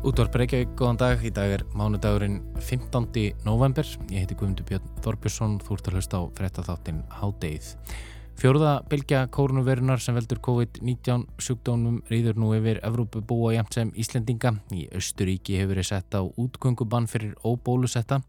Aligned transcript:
Útvarp 0.00 0.32
Reykjavík, 0.40 0.70
góðan 0.80 0.96
dag. 0.96 1.20
Í 1.20 1.28
dag 1.28 1.50
er 1.52 1.62
mánudagurinn 1.76 2.38
15. 2.56 3.34
november. 3.44 3.84
Ég 4.08 4.22
heiti 4.22 4.32
Guðmundur 4.32 4.64
Björn 4.64 4.94
Þorbjörnsson. 5.04 5.58
Þú 5.60 5.76
ert 5.76 5.90
að 5.90 5.96
hlusta 5.98 6.20
á 6.20 6.22
frettatháttin 6.38 7.02
Hádeið. 7.18 7.66
Fjóruða 8.40 8.78
bylgja 8.88 9.26
kórnuverunar 9.28 10.00
sem 10.00 10.16
veldur 10.16 10.40
COVID-19 10.46 11.26
sjúkdónum 11.36 12.00
rýður 12.08 12.40
nú 12.40 12.54
yfir 12.56 12.80
Evrópu 12.80 13.20
búa 13.20 13.52
jæmt 13.52 13.76
sem 13.76 13.92
Íslendinga. 13.92 14.54
Í 14.72 14.86
Östuríki 14.96 15.60
hefur 15.60 15.74
verið 15.74 15.90
sett 15.90 16.16
á 16.16 16.24
útgöngubann 16.24 17.04
fyrir 17.04 17.36
óbólusetta 17.44 18.22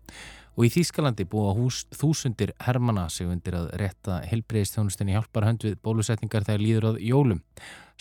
og 0.58 0.66
í 0.68 0.72
Þýskalandi 0.73 1.25
búa 1.31 1.53
hús 1.56 1.86
þúsundir 1.95 2.52
hermana 2.66 3.08
sig 3.09 3.30
undir 3.30 3.56
að 3.58 3.70
rétta 3.81 4.20
helbreyðistjónustinni 4.28 5.16
hjálpar 5.16 5.48
hönd 5.48 5.66
við 5.66 5.78
bólusetningar 5.86 6.45
þegar 6.48 6.66
líður 6.66 6.89
að 6.92 7.00
jólum. 7.08 7.42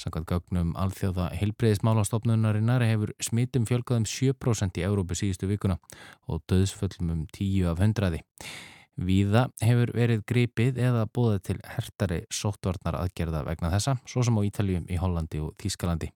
Sankað 0.00 0.26
gögnum 0.32 0.72
alþjóða 0.80 1.28
helbreyðismálastofnunarinnar 1.36 2.84
hefur 2.88 3.12
smitum 3.22 3.66
fjölgaðum 3.68 4.08
7% 4.08 4.80
í 4.80 4.86
Európu 4.86 5.18
síðustu 5.18 5.50
vikuna 5.50 5.76
og 6.26 6.42
döðsföllum 6.50 7.12
um 7.14 7.24
10 7.36 7.68
af 7.74 7.82
100. 7.84 8.22
Víða 9.00 9.46
hefur 9.64 9.94
verið 9.96 10.22
gripið 10.28 10.78
eða 10.84 11.06
búið 11.08 11.38
til 11.48 11.56
hertari 11.64 12.18
sóttvarnar 12.28 12.98
aðgerða 12.98 13.42
vegna 13.46 13.72
þessa, 13.72 13.96
svo 14.04 14.24
sem 14.26 14.36
á 14.36 14.44
Ítaljum 14.44 14.86
í 14.92 15.00
Hollandi 15.00 15.40
og 15.40 15.54
Þískalandi. 15.62 16.10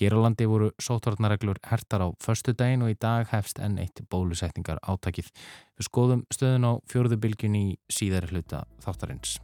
Hér 0.00 0.18
á 0.18 0.24
landi 0.26 0.50
voru 0.50 0.72
sóttvarnarreglur 0.82 1.62
hertar 1.70 2.02
á 2.02 2.08
förstu 2.18 2.56
daginn 2.58 2.82
og 2.82 2.90
í 2.90 2.98
dag 2.98 3.30
hefst 3.30 3.62
enn 3.62 3.78
eitt 3.78 4.02
bólusetningar 4.10 4.82
átakið. 4.82 5.30
Við 5.78 5.90
skoðum 5.92 6.26
stöðun 6.34 6.66
á 6.66 6.72
fjóruðubilgjun 6.90 7.60
í 7.62 7.66
síðari 7.86 8.34
hluta 8.34 8.66
þáttarins. 8.82 9.38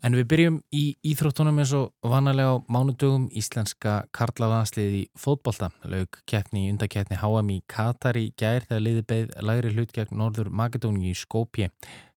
En 0.00 0.14
við 0.16 0.28
byrjum 0.32 0.54
í 0.72 0.82
Íþróttunum 1.10 1.58
eins 1.60 1.74
og 1.76 1.90
vanalega 2.08 2.54
á 2.56 2.64
mánudögum 2.72 3.26
íslenska 3.36 3.98
karlavansliði 4.16 5.02
í 5.02 5.08
fótbolta. 5.20 5.68
Laug 5.84 6.16
keppni 6.30 6.62
í 6.64 6.70
undakeppni 6.72 7.18
HM 7.20 7.50
í 7.52 7.58
Katar 7.68 8.16
í 8.16 8.30
gær 8.40 8.64
þegar 8.64 8.80
liði 8.86 9.04
beð 9.12 9.34
lagri 9.44 9.74
hlut 9.74 9.92
gegn 9.92 10.16
Norður 10.16 10.48
Makedóni 10.56 11.10
í 11.10 11.18
Skópje 11.20 11.68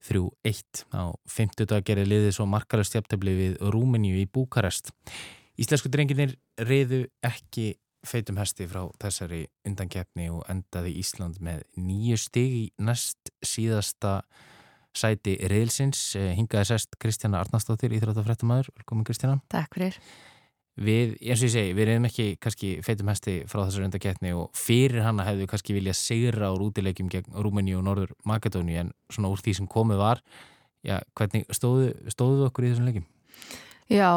3-1. 0.07 0.85
Á 0.95 1.11
50 1.27 1.67
dag 1.73 1.83
gerði 1.83 2.07
liði 2.07 2.31
svo 2.37 2.47
markala 2.47 2.87
stjæptefli 2.87 3.35
við 3.41 3.59
Rúmeníu 3.75 4.15
í 4.21 4.29
Búkarest. 4.31 4.93
Íslensku 5.59 5.91
drenginir 5.91 6.37
reyðu 6.55 7.03
ekki 7.19 7.73
feitum 8.07 8.39
hesti 8.39 8.63
frá 8.71 8.85
þessari 9.03 9.43
undankeppni 9.67 10.31
og 10.31 10.47
endaði 10.51 10.95
Ísland 11.03 11.43
með 11.43 11.67
nýju 11.75 12.15
stig 12.29 12.57
í 12.61 12.65
næst 12.79 13.35
síðasta 13.43 14.21
sæti 14.97 15.37
reilsins. 15.51 16.01
Eh, 16.19 16.33
hingaði 16.37 16.73
sest 16.73 16.99
Kristjana 17.01 17.41
Arnarsdóttir, 17.43 17.93
Íþrótafrættamæður. 17.97 18.71
Velkomin 18.77 19.07
Kristjana. 19.07 19.41
Takk 19.53 19.75
fyrir. 19.77 19.97
Við, 20.73 21.11
eins 21.21 21.41
og 21.43 21.45
ég 21.45 21.53
segi, 21.53 21.73
við 21.77 21.85
reyðum 21.85 22.07
ekki 22.07 22.23
kannski 22.41 22.69
feitum 22.81 23.09
hesti 23.11 23.33
frá 23.45 23.59
þessar 23.61 23.83
undakettni 23.85 24.31
og 24.33 24.47
fyrir 24.57 25.03
hana 25.05 25.25
hefðu 25.27 25.45
kannski 25.51 25.75
viljað 25.75 25.99
segra 25.99 26.49
á 26.49 26.53
rútilegjum 26.57 27.11
gegn 27.13 27.35
Rúmeni 27.45 27.75
og 27.77 27.83
Norður 27.85 28.15
Makedóni 28.25 28.79
en 28.81 28.89
svona 29.13 29.29
úr 29.29 29.43
því 29.45 29.53
sem 29.59 29.67
komið 29.69 30.01
var, 30.01 30.23
já, 30.81 30.97
hvernig 31.13 31.45
stóðu, 31.53 31.91
stóðu 32.09 32.47
okkur 32.47 32.65
í 32.65 32.71
þessum 32.71 32.89
legjum? 32.89 33.05
Já, 33.91 34.09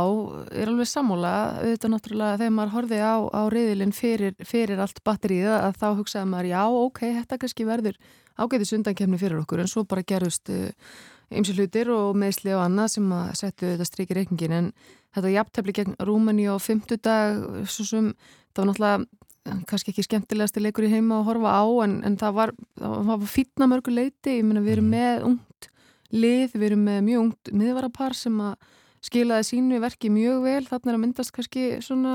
er 0.57 0.71
alveg 0.71 0.89
sammála, 0.89 1.35
auðvitað 1.61 1.93
náttúrulega 1.93 2.41
þegar 2.41 2.57
maður 2.57 2.75
horfið 2.79 3.05
á, 3.05 3.17
á 3.37 3.41
reyðilinn 3.53 3.93
fyrir, 3.93 4.37
fyrir 4.49 4.81
allt 4.81 5.03
batterið 5.05 5.51
að 5.59 5.81
þá 5.83 5.89
hugsaði 5.99 6.31
maður, 6.31 6.49
já, 6.55 6.63
ok, 6.87 7.03
þetta 7.19 7.39
kannski 7.43 7.67
verður 7.69 8.01
ágæðis 8.37 8.75
undankefni 8.77 9.21
fyrir 9.21 9.43
okkur 9.43 9.63
en 9.63 9.71
svo 9.71 9.85
bara 9.89 10.05
gerust 10.07 10.51
ymsi 10.51 11.55
uh, 11.55 11.59
hlutir 11.59 11.91
og 11.95 12.17
meðsli 12.19 12.55
og 12.57 12.65
annað 12.65 12.97
sem 12.97 13.13
að 13.17 13.29
setja 13.41 13.73
þetta 13.73 13.89
strikið 13.89 14.21
reikningin 14.21 14.57
en 14.57 14.73
þetta 15.17 15.35
jafntefni 15.35 15.77
gegn 15.77 15.97
Rúmeni 16.07 16.49
á 16.49 16.57
fymtudag 16.61 17.41
sem 17.71 18.13
það 18.53 18.61
var 18.61 18.69
náttúrulega 18.71 18.99
eh, 19.47 19.61
kannski 19.71 19.93
ekki 19.93 20.07
skemmtilegast 20.07 20.61
leikur 20.61 20.87
í 20.89 20.93
heima 20.93 21.21
að 21.21 21.29
horfa 21.31 21.57
á 21.57 21.65
en, 21.87 21.99
en 22.07 22.19
það 22.21 22.39
var, 22.41 22.55
var 22.81 23.27
fítna 23.31 23.69
mörgu 23.71 23.95
leiti, 23.95 24.39
ég 24.39 24.47
meina 24.47 24.65
við 24.65 24.79
erum 24.79 24.91
mhm. 24.91 24.97
með 24.97 25.29
ungt 25.31 25.71
lið, 26.15 26.55
við 26.55 26.67
erum 26.71 26.85
með 26.87 27.05
mjög 27.09 27.25
ungt 27.25 27.53
miðvarapar 27.63 28.17
sem 28.17 28.37
að 28.41 28.73
skilaði 29.07 29.47
sínu 29.49 29.79
verki 29.83 30.11
mjög 30.13 30.43
vel, 30.45 30.63
er 30.67 30.95
að 30.95 31.01
myndast 31.03 31.33
kannski 31.35 31.67
svona 31.85 32.15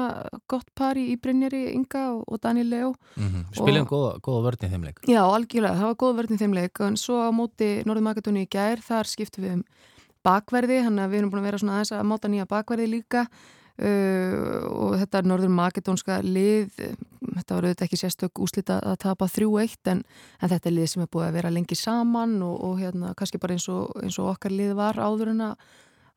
gott 0.52 0.68
pari 0.78 1.08
í 1.14 1.18
Brynjari 1.22 1.72
Inga 1.74 2.04
og, 2.20 2.40
Daniel 2.44 2.70
Leo 2.70 2.92
mm 3.16 3.28
-hmm. 3.28 3.46
Spilum 3.56 3.88
góða, 3.88 4.20
góða 4.20 4.44
vörðin 4.48 4.68
í 4.68 4.72
þeim 4.72 4.84
leik. 4.84 5.00
Já, 5.08 5.22
algjörlega, 5.24 5.78
það 5.80 5.90
var 5.90 6.02
góða 6.04 6.18
vörðin 6.18 6.36
í 6.36 6.42
þeim 6.44 6.54
leik. 6.54 6.80
En 6.80 6.98
svo 6.98 7.16
á 7.24 7.30
móti 7.32 7.70
Norður 7.86 8.04
Magadóni 8.04 8.44
í 8.44 8.52
gær 8.52 8.80
þar 8.80 9.06
skiptum 9.08 9.44
við 9.44 9.54
um 9.54 9.64
bakverði 10.24 10.84
hann 10.84 11.00
að 11.00 11.10
við 11.10 11.18
erum 11.20 11.32
búin 11.32 11.42
að 11.42 11.50
vera 11.50 11.58
svona 11.58 11.74
aðeins 11.74 11.92
að 11.92 12.06
máta 12.06 12.28
nýja 12.28 12.46
bakverði 12.46 12.88
líka. 12.88 13.28
Uh, 13.82 14.68
og 14.68 15.00
þetta 15.00 15.18
er 15.18 15.26
Norður 15.26 15.50
Magadónska 15.50 16.22
lið 16.22 16.70
þetta 17.42 17.56
var 17.56 17.66
auðvitað 17.66 17.86
ekki 17.88 18.00
sérstök 18.00 18.42
úslita 18.44 18.80
að 18.84 18.98
tapa 19.06 19.28
3-1 19.32 19.90
en, 19.94 20.04
en 20.42 20.52
þetta 20.52 20.70
er 20.70 20.76
lið 20.76 20.90
sem 20.92 21.04
er 21.04 21.10
búin 21.12 21.28
að 21.28 21.38
vera 21.40 21.54
lengi 21.54 21.78
saman 21.80 22.36
og, 22.46 22.58
og 22.68 22.82
hérna 22.82 23.14
kannski 23.18 23.40
bara 23.42 23.56
eins 23.58 23.68
og, 23.72 23.96
eins 24.04 24.20
og 24.22 24.34
okkar 24.34 24.54
lið 24.54 24.76
var 24.78 25.00
áður 25.02 25.34
en 25.34 25.46
að 25.48 25.66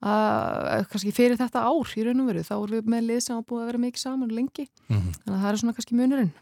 að 0.04 0.86
kannski 0.90 1.12
fyrir 1.14 1.38
þetta 1.40 1.64
ár 1.64 1.92
í 1.96 2.04
raun 2.04 2.20
og 2.20 2.30
veru 2.30 2.44
þá 2.44 2.54
erum 2.56 2.74
við 2.74 2.90
með 2.92 3.06
lið 3.08 3.20
sem 3.24 3.36
hafa 3.36 3.46
búið 3.48 3.62
að 3.62 3.68
vera 3.70 3.82
mikið 3.84 4.02
saman 4.02 4.34
lengi. 4.34 4.66
Mm 4.88 4.96
-hmm. 4.96 5.14
þannig 5.20 5.36
að 5.36 5.42
það 5.44 5.50
er 5.50 5.60
svona 5.62 5.74
kannski 5.78 5.98
munurinn. 5.98 6.32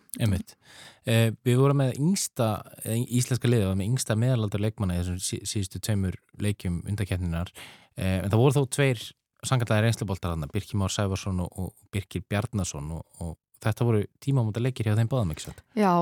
Eh, 1.05 1.33
Við 1.45 1.57
vorum 1.59 1.77
með 1.83 1.97
yngsta 1.99 2.49
eh, 2.85 3.01
íslenska 3.19 3.49
lið, 3.49 3.59
við 3.59 3.67
vorum 3.67 3.79
með 3.83 3.91
yngsta 3.91 4.17
meðalaldur 4.17 4.61
leikmanna 4.61 4.95
í 4.95 5.03
þessum 5.03 5.19
sí, 5.19 5.41
síðustu 5.43 5.81
tveimur 5.81 6.15
leikjum 6.39 6.83
undakefninar 6.87 7.53
eh, 7.97 8.23
en 8.23 8.31
það 8.31 8.39
voru 8.39 8.55
þó 8.55 8.69
tveir 8.71 9.03
sangarlega 9.43 9.83
reynsluboltar 9.83 10.37
Birkir 10.53 10.79
Már 10.79 10.91
Sæfarsson 10.91 11.41
og, 11.41 11.51
og 11.59 11.73
Birkir 11.91 12.23
Bjarnason 12.29 12.93
og, 12.93 13.03
og 13.19 13.39
Þetta 13.63 13.87
voru 13.87 14.01
tímamóta 14.23 14.61
leikir 14.63 14.89
hjá 14.89 14.97
þeim 14.99 15.11
báðum, 15.11 15.33
ekki 15.35 15.45
svo? 15.45 15.53
Já, 15.79 15.93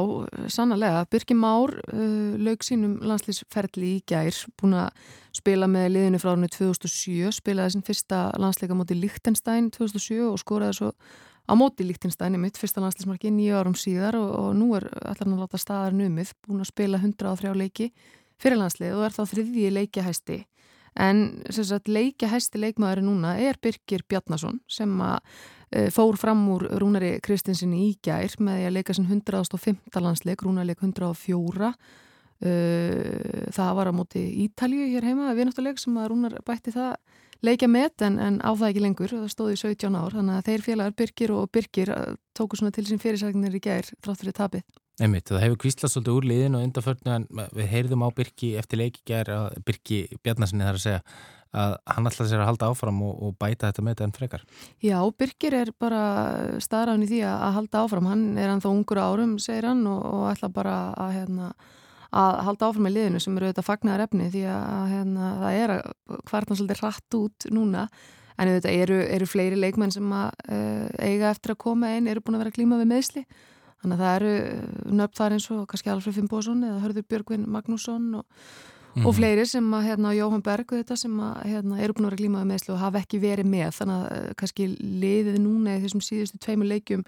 sannlega. 0.48 1.02
Birgir 1.12 1.36
Már 1.36 1.74
uh, 1.92 2.36
laug 2.40 2.64
sínum 2.64 2.94
landslýsferðli 3.04 3.96
í 3.98 4.04
gær, 4.08 4.36
búin 4.60 4.78
að 4.80 5.02
spila 5.36 5.68
með 5.70 5.90
liðinu 5.96 6.20
frá 6.22 6.32
árunni 6.32 6.48
2007, 6.54 7.34
spilaði 7.36 7.74
sin 7.76 7.84
fyrsta 7.84 8.22
landsleika 8.40 8.76
móti 8.78 8.96
Lichtenstein 8.96 9.68
2007 9.76 10.30
og 10.30 10.40
skoraði 10.40 10.78
svo 10.80 10.94
á 11.50 11.52
móti 11.58 11.84
Lichtenstein 11.84 12.38
í 12.38 12.40
mitt, 12.40 12.56
fyrsta 12.60 12.80
landslýsmarki, 12.80 13.32
nýju 13.34 13.60
árum 13.60 13.76
síðar 13.76 14.16
og, 14.16 14.30
og 14.40 14.50
nú 14.56 14.72
er 14.78 14.88
allar 15.02 15.26
hann 15.26 15.36
að 15.36 15.44
láta 15.44 15.60
staðar 15.60 15.96
numið, 16.00 16.32
búin 16.46 16.64
að 16.64 16.72
spila 16.72 17.00
103 17.02 17.54
leiki 17.60 17.90
fyrir 18.40 18.60
landslið 18.62 18.96
og 18.96 19.04
er 19.04 19.16
þá 19.16 19.22
þriðji 19.34 19.72
leikjahæsti. 19.76 20.42
En 21.00 21.42
leikjahæsti 21.86 22.58
leikmaður 22.58 23.04
núna 23.06 23.36
er 23.38 23.58
Birgir 23.62 24.02
Bjarnason 24.08 24.58
sem 24.70 24.90
að 25.04 25.20
fór 25.94 26.18
fram 26.18 26.42
úr 26.50 26.66
Rúnari 26.82 27.16
Kristinsinni 27.22 27.84
í 27.88 27.96
gær 28.02 28.34
með 28.42 28.66
að 28.66 28.76
leika 28.78 28.96
sin 28.96 29.06
105. 29.06 29.78
landsleik, 30.02 30.42
Rúnarleik 30.42 30.82
104 30.82 31.70
eh, 32.42 33.46
það 33.54 33.72
var 33.78 33.90
á 33.90 33.92
móti 33.94 34.24
Ítalju 34.46 34.88
hér 34.90 35.06
heima, 35.10 35.34
við 35.36 35.50
náttúruleik 35.50 35.78
sem 35.82 35.96
að 36.00 36.10
Rúnar 36.10 36.36
bætti 36.46 36.74
það 36.74 36.96
leikja 37.46 37.70
met 37.72 38.04
en, 38.04 38.18
en 38.20 38.42
á 38.42 38.50
það 38.50 38.68
ekki 38.68 38.84
lengur, 38.84 39.14
það 39.14 39.32
stóði 39.32 39.56
17 39.62 39.96
ár 39.96 40.18
þannig 40.18 40.36
að 40.40 40.46
þeir 40.50 40.66
félagar 40.66 40.96
Birgir 40.98 41.34
og 41.36 41.50
Birgir 41.54 41.94
eh, 41.94 42.14
tóku 42.36 42.58
svona 42.58 42.74
til 42.74 42.86
sín 42.88 43.02
fyrirsagnir 43.02 43.56
í 43.56 43.62
gær 43.64 43.88
þrátt 44.02 44.24
fyrir 44.24 44.36
tapið. 44.36 44.66
Einmitt, 45.00 45.30
það 45.30 45.44
hefur 45.46 45.60
kvíslast 45.62 45.94
svolítið 45.94 46.16
úr 46.18 46.26
liðin 46.28 46.56
og 46.58 46.64
undanförnu 46.66 47.12
en 47.14 47.22
við 47.56 47.68
heyrðum 47.70 48.02
á 48.04 48.08
Birgi 48.12 48.50
eftir 48.60 48.82
leiki 48.82 49.00
gær 49.08 49.30
að 49.32 49.54
Birgi 49.64 50.00
Bjarnasinni 50.20 50.66
þar 50.66 50.76
að 50.76 50.82
segja 50.84 51.04
að 51.50 51.74
hann 51.90 52.06
ætla 52.06 52.26
sér 52.30 52.42
að 52.44 52.48
halda 52.52 52.68
áfram 52.70 53.00
og, 53.02 53.16
og 53.26 53.34
bæta 53.40 53.70
þetta 53.70 53.82
með 53.82 53.94
þetta 53.96 54.06
enn 54.06 54.14
frekar. 54.14 54.44
Já, 54.84 54.96
Birgir 55.18 55.56
er 55.58 55.72
bara 55.82 56.02
staðræðin 56.62 57.06
í 57.06 57.10
því 57.10 57.20
að 57.26 57.56
halda 57.58 57.82
áfram. 57.82 58.08
Hann 58.10 58.24
er 58.38 58.52
hann 58.52 58.62
þá 58.62 58.70
ungur 58.70 59.02
árum, 59.02 59.34
segir 59.42 59.66
hann, 59.70 59.82
og, 59.90 60.00
og 60.06 60.24
ætla 60.30 60.52
bara 60.54 60.76
að, 60.94 61.12
hérna, 61.18 61.50
að 62.22 62.40
halda 62.46 62.70
áfram 62.70 62.86
með 62.86 62.96
liðinu 62.98 63.24
sem 63.24 63.36
eru 63.36 63.50
auðvitað 63.50 63.68
fagnar 63.72 64.06
efni 64.06 64.30
því 64.30 64.46
að 64.54 64.94
hérna, 64.94 65.34
það 65.42 65.60
er 65.64 65.76
að 65.76 65.92
hvernig 66.30 66.62
svolítið 66.62 66.82
rætt 66.84 67.20
út 67.20 67.50
núna. 67.58 67.86
En 68.40 68.48
auðvitað 68.48 68.82
eru, 68.86 68.98
eru 69.18 69.26
fleiri 69.28 69.58
leikmenn 69.58 69.92
sem 69.92 70.12
að 70.16 70.30
uh, 70.48 70.86
eiga 71.02 71.34
eftir 71.34 71.52
að 71.52 71.62
koma 71.66 71.90
einn, 71.92 72.06
eru 72.08 72.22
búin 72.24 72.38
að 72.38 72.46
vera 72.46 72.54
klíma 72.54 72.78
við 72.80 72.92
meðsli. 72.94 73.26
Þannig 73.80 73.96
að 73.96 74.04
það 74.04 74.14
eru 74.20 74.94
nöfn 75.00 75.16
þar 75.16 75.34
eins 75.34 75.46
og 75.52 75.60
kannski 75.68 75.90
Alfred 75.90 76.16
Fimboðsson 76.16 76.64
eða 76.68 76.80
Hörður 76.84 77.06
Björgvin 77.08 77.46
Magnússon 77.48 78.08
og 78.18 78.42
Mm 78.90 79.02
-hmm. 79.02 79.06
og 79.06 79.14
fleiri 79.14 79.46
sem 79.46 79.74
að 79.74 79.84
hérna, 79.86 80.14
Jóhann 80.14 80.42
Berg 80.42 80.66
þetta, 80.66 80.96
sem 80.96 81.20
að 81.20 81.42
hérna, 81.44 81.78
eru 81.78 81.94
búin 81.94 82.06
að 82.06 82.10
vera 82.10 82.22
glímaði 82.22 82.46
meðslu 82.50 82.74
og 82.74 82.80
hafa 82.80 82.98
ekki 82.98 83.20
verið 83.22 83.46
með 83.46 83.70
þannig 83.78 83.94
að 83.94 84.06
uh, 84.16 84.32
kannski 84.36 84.66
liðið 84.80 85.38
núna 85.38 85.76
í 85.76 85.82
þessum 85.84 86.02
síðustu 86.02 86.38
tveimu 86.38 86.64
leikjum 86.64 87.04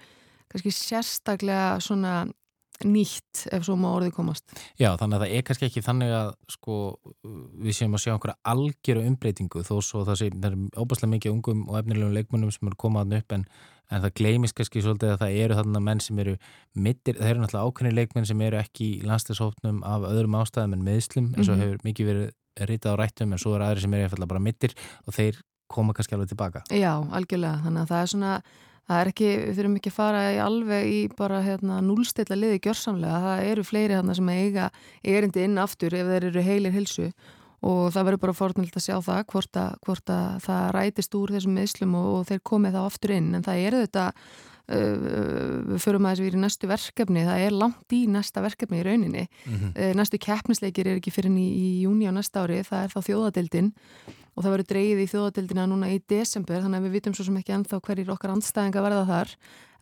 kannski 0.47 0.71
sérstaklega 0.71 1.79
svona 1.79 2.13
nýtt 2.83 3.45
ef 3.53 3.65
svo 3.65 3.75
má 3.79 3.89
orðið 3.93 4.15
komast 4.17 4.55
Já 4.79 4.93
þannig 4.99 5.17
að 5.17 5.23
það 5.23 5.35
er 5.35 5.45
kannski 5.47 5.67
ekki 5.69 5.83
þannig 5.85 6.15
að 6.17 6.31
sko 6.55 6.77
við 7.63 7.77
séum 7.77 7.95
að 7.95 8.03
sjá 8.03 8.13
einhverja 8.13 8.39
algjöru 8.53 9.05
umbreytingu 9.07 9.63
þó 9.63 9.75
svo 9.85 10.03
það 10.07 10.19
sé 10.19 10.29
það 10.33 10.49
er 10.49 10.57
óbærslega 10.81 11.13
mikið 11.13 11.35
ungum 11.35 11.63
og 11.69 11.79
efnilegum 11.79 12.17
leikmunum 12.17 12.51
sem 12.51 12.67
eru 12.67 12.79
komaðan 12.79 13.19
upp 13.19 13.37
en 13.37 13.45
en 13.91 14.03
það 14.03 14.13
gleimist 14.19 14.55
kannski 14.57 14.83
svolítið 14.83 15.13
að 15.13 15.23
það 15.23 15.39
eru 15.43 15.57
þarna 15.59 15.81
menn 15.87 16.03
sem 16.03 16.19
eru 16.23 16.35
mittir, 16.73 17.17
það 17.19 17.29
eru 17.29 17.43
náttúrulega 17.43 17.69
ákveðni 17.69 17.95
leikmenn 17.97 18.29
sem 18.29 18.41
eru 18.47 18.59
ekki 18.59 18.89
í 18.89 19.01
landstæðshópnum 19.07 19.81
af 19.87 20.07
öðrum 20.09 20.37
ástæðum 20.39 20.77
en 20.77 20.85
meðslum 20.87 21.31
eins 21.33 21.47
og 21.49 21.55
mm 21.55 21.61
-hmm. 21.61 21.63
hefur 21.63 21.87
mikið 21.87 22.11
verið 22.11 22.69
rítið 22.69 22.93
á 22.93 22.95
rættum 22.99 23.33
en 23.33 23.41
svo 23.41 23.55
eru 23.55 23.65
aðri 23.65 23.81
sem 23.81 23.93
eru 23.93 24.05
eftir 24.05 24.27
bara 24.27 24.39
mittir 24.39 24.75
og 25.07 25.13
þeir 25.13 25.41
koma 25.67 25.93
kannski 25.93 26.15
alveg 26.15 26.29
tilbaka. 26.29 26.61
Já, 26.69 26.93
algjörlega, 27.11 27.61
þannig 27.65 27.81
að 27.81 27.89
það 27.89 28.01
er 28.01 28.11
svona 28.13 28.33
það 28.87 28.99
er 28.99 29.11
ekki, 29.13 29.29
við 29.47 29.55
þurfum 29.57 29.77
ekki 29.79 29.91
að 29.91 29.97
fara 29.97 30.23
í 30.33 30.39
alveg 30.43 30.89
í 30.91 30.99
bara 31.17 31.39
hérna, 31.41 31.79
núlstilla 31.85 32.35
liði 32.35 32.59
gjörsamlega, 32.65 33.21
það 33.25 33.45
eru 33.51 33.63
fleiri 33.63 33.93
hann 33.99 34.15
sem 34.15 34.29
eiga 34.29 34.69
erindi 35.03 35.45
inn 35.47 35.61
aftur 35.61 35.95
ef 35.95 36.11
þeir 36.11 36.27
eru 36.31 36.43
heilir 36.43 36.75
hilsu 36.75 37.07
og 37.63 37.83
það 37.95 38.07
verður 38.09 38.21
bara 38.25 38.35
fornilt 38.35 38.75
að 38.75 38.83
sjá 38.83 38.95
það 39.03 39.19
hvort 39.31 39.59
að, 39.59 39.75
hvort 39.85 40.11
að 40.11 40.39
það 40.43 40.63
rætist 40.75 41.15
úr 41.15 41.31
þessum 41.31 41.53
meðslum 41.55 41.93
og, 41.95 42.07
og 42.17 42.25
þeir 42.27 42.41
komið 42.49 42.75
þá 42.75 42.81
aftur 42.83 43.13
inn. 43.15 43.29
En 43.37 43.45
það 43.45 43.61
er 43.67 43.77
þetta 43.77 44.07
uh, 44.11 45.77
förum 45.83 46.07
að 46.07 46.15
þessu 46.15 46.25
við 46.25 46.35
í 46.35 46.41
næstu 46.41 46.69
verkefni. 46.71 47.23
Það 47.29 47.45
er 47.45 47.55
langt 47.61 47.95
í 47.95 48.01
næsta 48.11 48.43
verkefni 48.43 48.81
í 48.81 48.87
rauninni. 48.87 49.23
Mm 49.27 49.53
-hmm. 49.53 49.71
uh, 49.77 49.93
næstu 49.99 50.19
keppnisleikir 50.19 50.89
er 50.89 50.99
ekki 50.99 51.13
fyrir 51.15 51.31
í, 51.31 51.47
í 51.47 51.69
júni 51.85 52.09
á 52.09 52.13
næsta 52.15 52.43
ári, 52.43 52.59
það 52.67 52.83
er 52.83 52.91
þá 52.91 52.99
þjóðadeildin. 53.07 53.71
Og 54.33 54.43
það 54.43 54.51
verður 54.55 54.69
dreyið 54.73 54.99
í 54.99 55.09
þjóðadeildina 55.13 55.67
núna 55.69 55.91
í 55.93 56.01
desember 56.09 56.61
þannig 56.61 56.79
að 56.81 56.85
við 56.87 56.95
vitum 56.97 57.13
svo 57.13 57.23
sem 57.27 57.37
ekki 57.37 57.53
ennþá 57.53 57.79
hverjir 57.79 58.11
okkar 58.11 58.33
andstæðinga 58.33 58.81
verða 58.81 59.05
þar. 59.05 59.33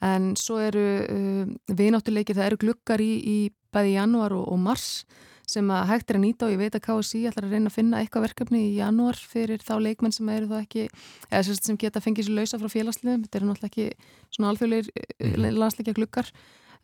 En 0.01 0.35
svo 0.35 0.59
eru 0.59 0.85
uh, 1.01 1.43
vináttuleikir, 1.65 2.35
það 2.35 2.51
eru 2.51 2.61
glukkar 2.61 3.01
í, 3.01 3.11
í 3.25 3.37
bæði 3.73 3.97
januar 3.97 4.33
og, 4.37 4.45
og 4.51 4.59
mars 4.59 5.05
sem 5.51 5.73
að 5.73 5.89
hægt 5.91 6.11
er 6.11 6.19
að 6.19 6.23
nýta 6.25 6.47
og 6.47 6.53
ég 6.53 6.61
veit 6.61 6.77
að 6.77 6.85
KSI 6.87 7.21
ætlar 7.29 7.47
að 7.47 7.55
reyna 7.55 7.71
að 7.71 7.75
finna 7.75 7.99
eitthvað 8.01 8.25
verkefni 8.27 8.63
í 8.69 8.71
janúar 8.77 9.19
fyrir 9.19 9.61
þá 9.65 9.75
leikmenn 9.83 10.15
sem 10.15 10.31
eru 10.33 10.49
þá 10.51 10.57
ekki 10.61 10.87
eða 11.29 11.57
sem 11.59 11.77
geta 11.81 12.01
fengið 12.03 12.29
sér 12.29 12.39
lausa 12.39 12.59
frá 12.61 12.71
félagsliðum. 12.71 13.27
Þetta 13.27 13.39
eru 13.39 13.51
náttúrulega 13.51 13.71
ekki 13.71 14.09
svona 14.31 14.51
alþjóðleir 14.53 14.89
mm 14.91 15.35
-hmm. 15.35 15.59
landsleikja 15.59 15.97
glukkar 15.99 16.31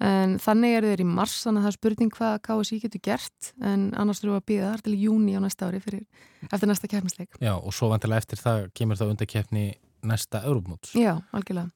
en 0.03 0.37
þannig 0.41 0.77
eru 0.77 0.91
þeir 0.91 1.01
í 1.01 1.07
mars 1.09 1.39
þannig 1.45 1.61
að 1.61 1.65
það 1.65 1.71
er 1.71 1.77
spurning 1.77 2.13
hvað 2.13 2.35
KSI 2.45 2.79
getur 2.83 3.01
gert. 3.07 3.51
En 3.61 3.89
annars 3.97 4.21
þurfum 4.21 4.35
við 4.35 4.41
að 4.41 4.47
býða 4.51 4.69
þar 4.71 4.85
til 4.85 4.95
júni 5.01 5.37
á 5.37 5.41
næsta 5.41 5.67
ári 5.67 5.81
fyrir, 5.81 6.05
eftir 6.51 6.69
næsta 6.69 6.87
keppnisleik. 6.91 7.39
Já 7.41 7.53
og 7.57 7.73
svo 7.73 7.89
vantilega 7.89 8.21
eftir 8.21 8.41
það 8.41 8.69
kemur 8.77 8.99
þá 8.99 9.05
undir 9.09 9.27
keppni 9.27 9.65
næsta 10.07 10.43
Európmóts 10.45 10.93
Já, 10.93 11.17
algjörlega. 11.33 11.71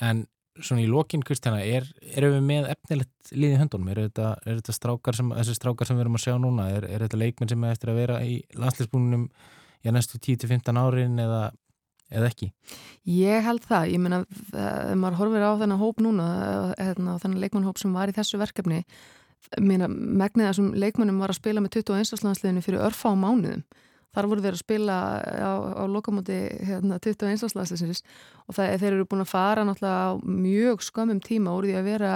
En 0.00 0.26
svona 0.62 0.82
í 0.82 0.88
lokin, 0.90 1.22
Kristjana, 1.26 1.60
er, 1.64 1.86
erum 2.16 2.36
við 2.36 2.46
með 2.46 2.70
efnilegt 2.72 3.32
líði 3.32 3.60
höndunum? 3.60 3.90
Er 3.92 4.00
þetta, 4.06 4.30
er 4.44 4.58
þetta 4.60 4.74
strákar 4.76 5.18
sem, 5.18 5.30
þessi 5.40 5.56
strákar 5.58 5.88
sem 5.88 5.98
við 5.98 6.06
erum 6.06 6.18
að 6.18 6.24
sjá 6.24 6.34
núna, 6.42 6.66
er, 6.76 6.88
er 6.88 7.04
þetta 7.04 7.20
leikmenn 7.20 7.52
sem 7.52 7.66
er 7.66 7.76
eftir 7.76 7.92
að 7.92 8.00
vera 8.00 8.18
í 8.24 8.38
landsleisbúnum 8.56 9.28
í 9.86 9.94
næstu 9.94 10.20
10-15 10.22 10.80
árin 10.80 11.22
eða, 11.22 11.42
eða 12.10 12.30
ekki? 12.32 12.50
Ég 13.16 13.46
held 13.46 13.66
það, 13.66 13.90
ég 13.94 14.02
meina, 14.02 14.22
ef 14.52 14.96
maður 14.98 15.20
horfir 15.20 15.46
á 15.46 15.52
þennan 15.62 15.82
hóp 15.82 16.02
núna, 16.04 16.28
hérna, 16.78 17.18
þennan 17.22 17.42
leikmannhóp 17.44 17.82
sem 17.82 17.94
var 17.96 18.12
í 18.12 18.16
þessu 18.16 18.40
verkefni, 18.42 18.82
megnið 19.62 20.48
þessum 20.48 20.72
leikmannum 20.74 21.20
var 21.22 21.30
að 21.30 21.40
spila 21.40 21.62
með 21.62 21.82
21. 21.82 22.24
landsliðinu 22.26 22.64
fyrir 22.64 22.86
örfa 22.88 23.12
á 23.12 23.14
mánuðum 23.14 23.62
þar 24.16 24.30
voru 24.30 24.44
þeir 24.44 24.56
að 24.56 24.62
spila 24.64 24.96
á, 25.20 25.52
á 25.76 25.84
lokamóti 25.92 26.40
hérna, 26.64 26.98
21. 27.04 27.52
landslæsins 27.52 28.02
og 28.46 28.56
það, 28.56 28.74
þeir 28.80 28.90
eru 28.94 29.06
búin 29.10 29.24
að 29.26 29.32
fara 29.34 29.66
náttúrulega 29.68 30.08
á 30.08 30.12
mjög 30.24 30.84
skömmum 30.88 31.22
tíma 31.24 31.54
úr 31.56 31.68
því 31.68 31.78
að 31.78 31.88
vera 31.92 32.12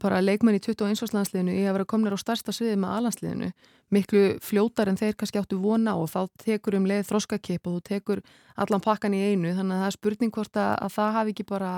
bara 0.00 0.22
leikmenn 0.24 0.58
í 0.58 0.62
21. 0.62 1.14
landsliðinu 1.14 1.54
í 1.54 1.66
að 1.68 1.76
vera 1.76 1.88
komnir 1.92 2.16
á 2.16 2.18
starsta 2.18 2.54
sviði 2.54 2.78
með 2.82 2.96
aðlandsliðinu 2.96 3.50
miklu 3.94 4.22
fljótar 4.42 4.90
en 4.90 4.98
þeir 4.98 5.14
kannski 5.18 5.38
áttu 5.38 5.60
vona 5.62 5.94
og 6.00 6.08
þá 6.10 6.24
tekur 6.42 6.78
um 6.80 6.88
leið 6.88 7.06
þróskakip 7.10 7.68
og 7.68 7.76
þú 7.76 7.84
tekur 7.90 8.24
allan 8.58 8.82
pakkan 8.82 9.14
í 9.14 9.22
einu 9.30 9.52
þannig 9.54 9.76
að 9.76 9.84
það 9.84 9.90
er 9.90 9.96
spurning 9.98 10.34
hvort 10.34 10.58
að, 10.58 10.72
að 10.86 10.96
það 10.96 11.14
hafi 11.18 11.34
ekki 11.34 11.46
bara 11.52 11.72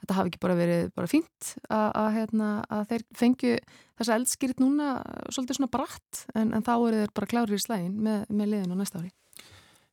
þetta 0.00 0.16
hafi 0.16 0.32
ekki 0.32 0.42
bara 0.42 0.58
verið 0.58 0.90
bara 0.96 1.10
fínt 1.10 1.54
að, 1.68 2.10
hérna, 2.16 2.50
að 2.72 2.84
þeir 2.90 3.06
fengju 3.20 3.54
þessa 4.00 4.18
eldskýrit 4.18 4.62
núna 4.62 4.90
svolítið 5.28 5.60
svona 5.60 5.72
bratt 5.72 6.22
en, 6.34 6.52
en 6.56 6.64
þá 6.66 6.74
eru 6.76 7.00
þeir 7.02 7.16
bara 7.20 7.30
klárir 7.34 7.56
í 7.56 7.62
slægin 7.62 7.96
með, 8.00 8.22
með 8.28 8.54
liðin 8.54 8.76
á 8.76 8.80
næsta 8.80 9.02
ári. 9.02 9.12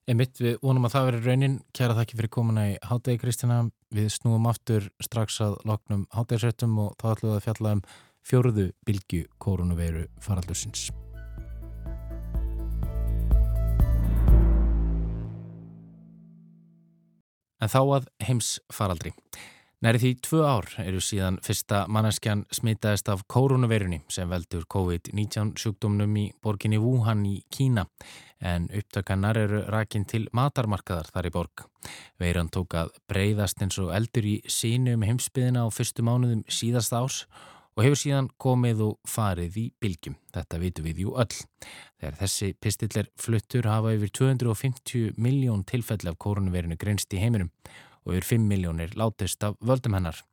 Emmitt, 0.08 0.40
við 0.40 0.62
vonum 0.64 0.88
að 0.88 0.94
það 0.94 1.08
veri 1.10 1.18
raunin. 1.26 1.56
Kjæra 1.76 1.98
þakki 1.98 2.16
fyrir 2.16 2.32
komuna 2.32 2.62
í 2.70 2.76
Hátegi 2.88 3.20
Kristina. 3.20 3.58
Við 3.92 4.08
snúum 4.16 4.46
aftur 4.48 4.88
strax 5.04 5.42
að 5.44 5.58
loknum 5.68 6.06
Hátegisrættum 6.16 6.78
og 6.80 6.94
þá 6.96 7.10
ætlum 7.12 7.34
við 7.34 7.36
að 7.36 7.44
fjalla 7.50 7.74
um 7.76 7.82
fjóruðu 8.28 8.70
bylgu 8.88 9.20
koronaviru 9.44 10.06
faraldursins. 10.24 10.88
En 17.60 17.72
þá 17.74 17.80
að 17.98 18.10
heims 18.30 18.56
faraldri. 18.72 19.12
Næri 19.78 20.00
því 20.02 20.10
tvö 20.26 20.40
ár 20.42 20.66
eru 20.82 20.98
síðan 21.06 21.36
fyrsta 21.46 21.84
manneskjan 21.94 22.40
smitaðist 22.50 23.12
af 23.14 23.20
koronavirunni 23.30 24.00
sem 24.10 24.26
veldur 24.32 24.64
COVID-19 24.74 25.52
sjúkdómnum 25.62 26.16
í 26.18 26.24
borginni 26.42 26.80
Wuhan 26.82 27.22
í 27.30 27.36
Kína 27.54 27.84
en 28.42 28.66
upptökannar 28.74 29.38
eru 29.38 29.62
rækinn 29.70 30.08
til 30.10 30.24
matarmarkaðar 30.34 31.12
þar 31.14 31.30
í 31.30 31.34
borg. 31.36 31.68
Veiran 32.18 32.50
tók 32.50 32.74
að 32.74 32.90
breyðast 33.06 33.62
eins 33.62 33.78
og 33.78 33.94
eldur 33.94 34.26
í 34.26 34.36
sínu 34.50 34.98
um 34.98 35.06
heimsbyðina 35.06 35.62
á 35.62 35.70
fyrstu 35.70 36.02
mánuðum 36.02 36.42
síðast 36.50 36.98
ás 36.98 37.22
og 37.78 37.86
hefur 37.86 38.02
síðan 38.02 38.34
komið 38.42 38.82
og 38.82 38.98
farið 39.06 39.60
í 39.62 39.72
bylgjum. 39.78 40.18
Þetta 40.34 40.64
vitum 40.64 40.90
við 40.90 41.04
jú 41.06 41.14
öll. 41.22 41.44
Þegar 42.02 42.18
þessi 42.24 42.56
pistillir 42.58 43.14
fluttur 43.14 43.70
hafa 43.70 43.94
yfir 43.94 44.10
250 44.26 45.22
miljón 45.22 45.62
tilfelli 45.70 46.10
af 46.10 46.18
koronavirunni 46.18 46.82
grenst 46.82 47.14
í 47.14 47.22
heiminum 47.22 47.54
og 48.08 48.16
yfir 48.16 48.38
5 48.38 48.48
miljónir 48.48 48.96
látist 48.96 49.44
af 49.44 49.58
völdum 49.60 49.98
hennar. 49.98 50.24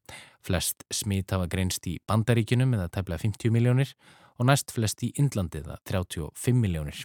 Flest 0.46 0.84
smít 0.92 1.34
hafa 1.34 1.48
greinst 1.50 1.86
í 1.90 1.98
Bandaríkinum 2.06 2.76
eða 2.76 2.88
tæplega 2.88 3.24
50 3.26 3.50
miljónir 3.50 3.94
og 4.38 4.46
næst 4.46 4.72
flest 4.74 5.02
í 5.02 5.12
Indlandi 5.18 5.62
eða 5.64 5.80
35 5.90 6.54
miljónir. 6.54 7.04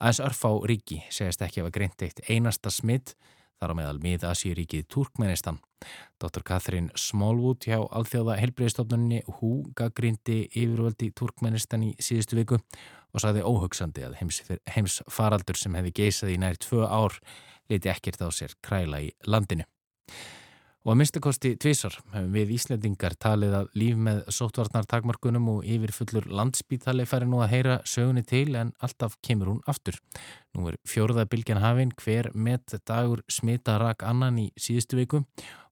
Aðeins 0.00 0.22
örfá 0.24 0.50
ríki 0.66 1.02
segist 1.12 1.42
ekki 1.44 1.62
hafa 1.62 1.74
greint 1.74 2.02
eitt 2.02 2.22
einasta 2.28 2.72
smít 2.72 3.14
þar 3.60 3.74
á 3.76 3.78
meðal 3.78 3.98
mið 4.00 4.24
Asíuríkið 4.30 4.86
Turkmenistan. 4.88 5.58
Dr. 6.20 6.42
Catherine 6.44 6.90
Smallwood 6.96 7.66
hjá 7.68 7.78
Alþjóða 7.80 8.38
helbriðstofnunni 8.40 9.20
hú 9.38 9.52
gaggrindi 9.76 10.46
yfirvöldi 10.48 11.10
Turkmenistan 11.16 11.84
í 11.84 11.92
síðustu 12.00 12.40
viku 12.40 12.60
og 13.12 13.22
saði 13.22 13.44
óhugsandi 13.44 14.06
að 14.06 14.16
heims, 14.20 14.40
heims 14.74 15.00
faraldur 15.12 15.58
sem 15.60 15.76
hefði 15.76 15.94
geisað 16.02 16.34
í 16.34 16.40
nær 16.40 16.60
tvö 16.60 16.86
ár 16.88 17.20
liti 17.70 17.92
ekkert 17.92 18.24
á 18.24 18.28
sér 18.32 18.56
kræla 18.64 19.02
í 19.04 19.12
landinu. 19.28 19.68
Og 20.80 20.94
að 20.94 20.96
minnstakosti 20.96 21.50
tvísar 21.60 21.92
hefum 22.14 22.30
við 22.32 22.54
Íslandingar 22.54 23.12
talið 23.20 23.52
að 23.58 23.66
líf 23.76 23.98
með 24.00 24.20
sótvarnar 24.32 24.86
takmarkunum 24.88 25.50
og 25.52 25.66
yfir 25.68 25.92
fullur 25.92 26.28
landsbítali 26.32 27.04
færi 27.04 27.28
nú 27.28 27.42
að 27.44 27.50
heyra 27.52 27.74
sögunni 27.84 28.24
til 28.24 28.54
en 28.56 28.70
alltaf 28.80 29.18
kemur 29.20 29.50
hún 29.52 29.60
aftur. 29.68 29.98
Nú 30.56 30.70
er 30.70 30.78
fjórða 30.88 31.26
bylgjan 31.28 31.60
hafinn 31.60 31.92
hver 32.00 32.30
með 32.32 32.78
dagur 32.88 33.20
smita 33.28 33.76
rak 33.82 34.06
annan 34.08 34.40
í 34.40 34.46
síðustu 34.56 34.96
viku 35.02 35.20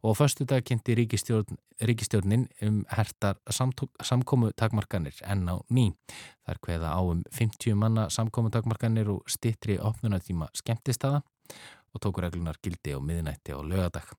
og 0.04 0.12
á 0.12 0.18
förstu 0.20 0.44
dag 0.44 0.68
kynnti 0.68 0.98
ríkistjórn, 1.00 1.56
ríkistjórnin 1.80 2.44
um 2.60 2.84
hertar 2.92 3.40
samkómu 3.48 4.52
takmarkanir 4.52 5.16
enn 5.24 5.48
á 5.48 5.56
ný. 5.72 5.94
Það 6.44 6.52
er 6.52 6.64
hveða 6.68 6.92
á 6.92 7.00
um 7.00 7.24
50 7.32 7.80
manna 7.80 8.10
samkómu 8.12 8.52
takmarkanir 8.52 9.08
og 9.08 9.24
stittri 9.24 9.80
opnunatíma 9.80 10.52
skemmtistada 10.52 11.24
og 11.94 12.00
tóku 12.04 12.20
reglunar 12.20 12.60
gildi 12.60 12.92
á 12.92 13.00
miðnætti 13.00 13.56
á 13.56 13.64
lögadag. 13.64 14.12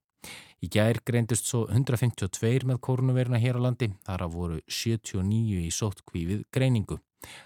Í 0.60 0.68
gær 0.68 1.00
greindust 1.08 1.48
svo 1.48 1.62
152 1.72 2.66
með 2.68 2.82
koronaviruna 2.84 3.40
hér 3.40 3.60
á 3.60 3.66
landi, 3.66 3.88
þar 4.04 4.26
af 4.26 4.34
voru 4.34 4.58
79 4.68 5.62
í 5.64 5.70
sóttkvífið 5.72 6.44
greiningu. 6.52 7.00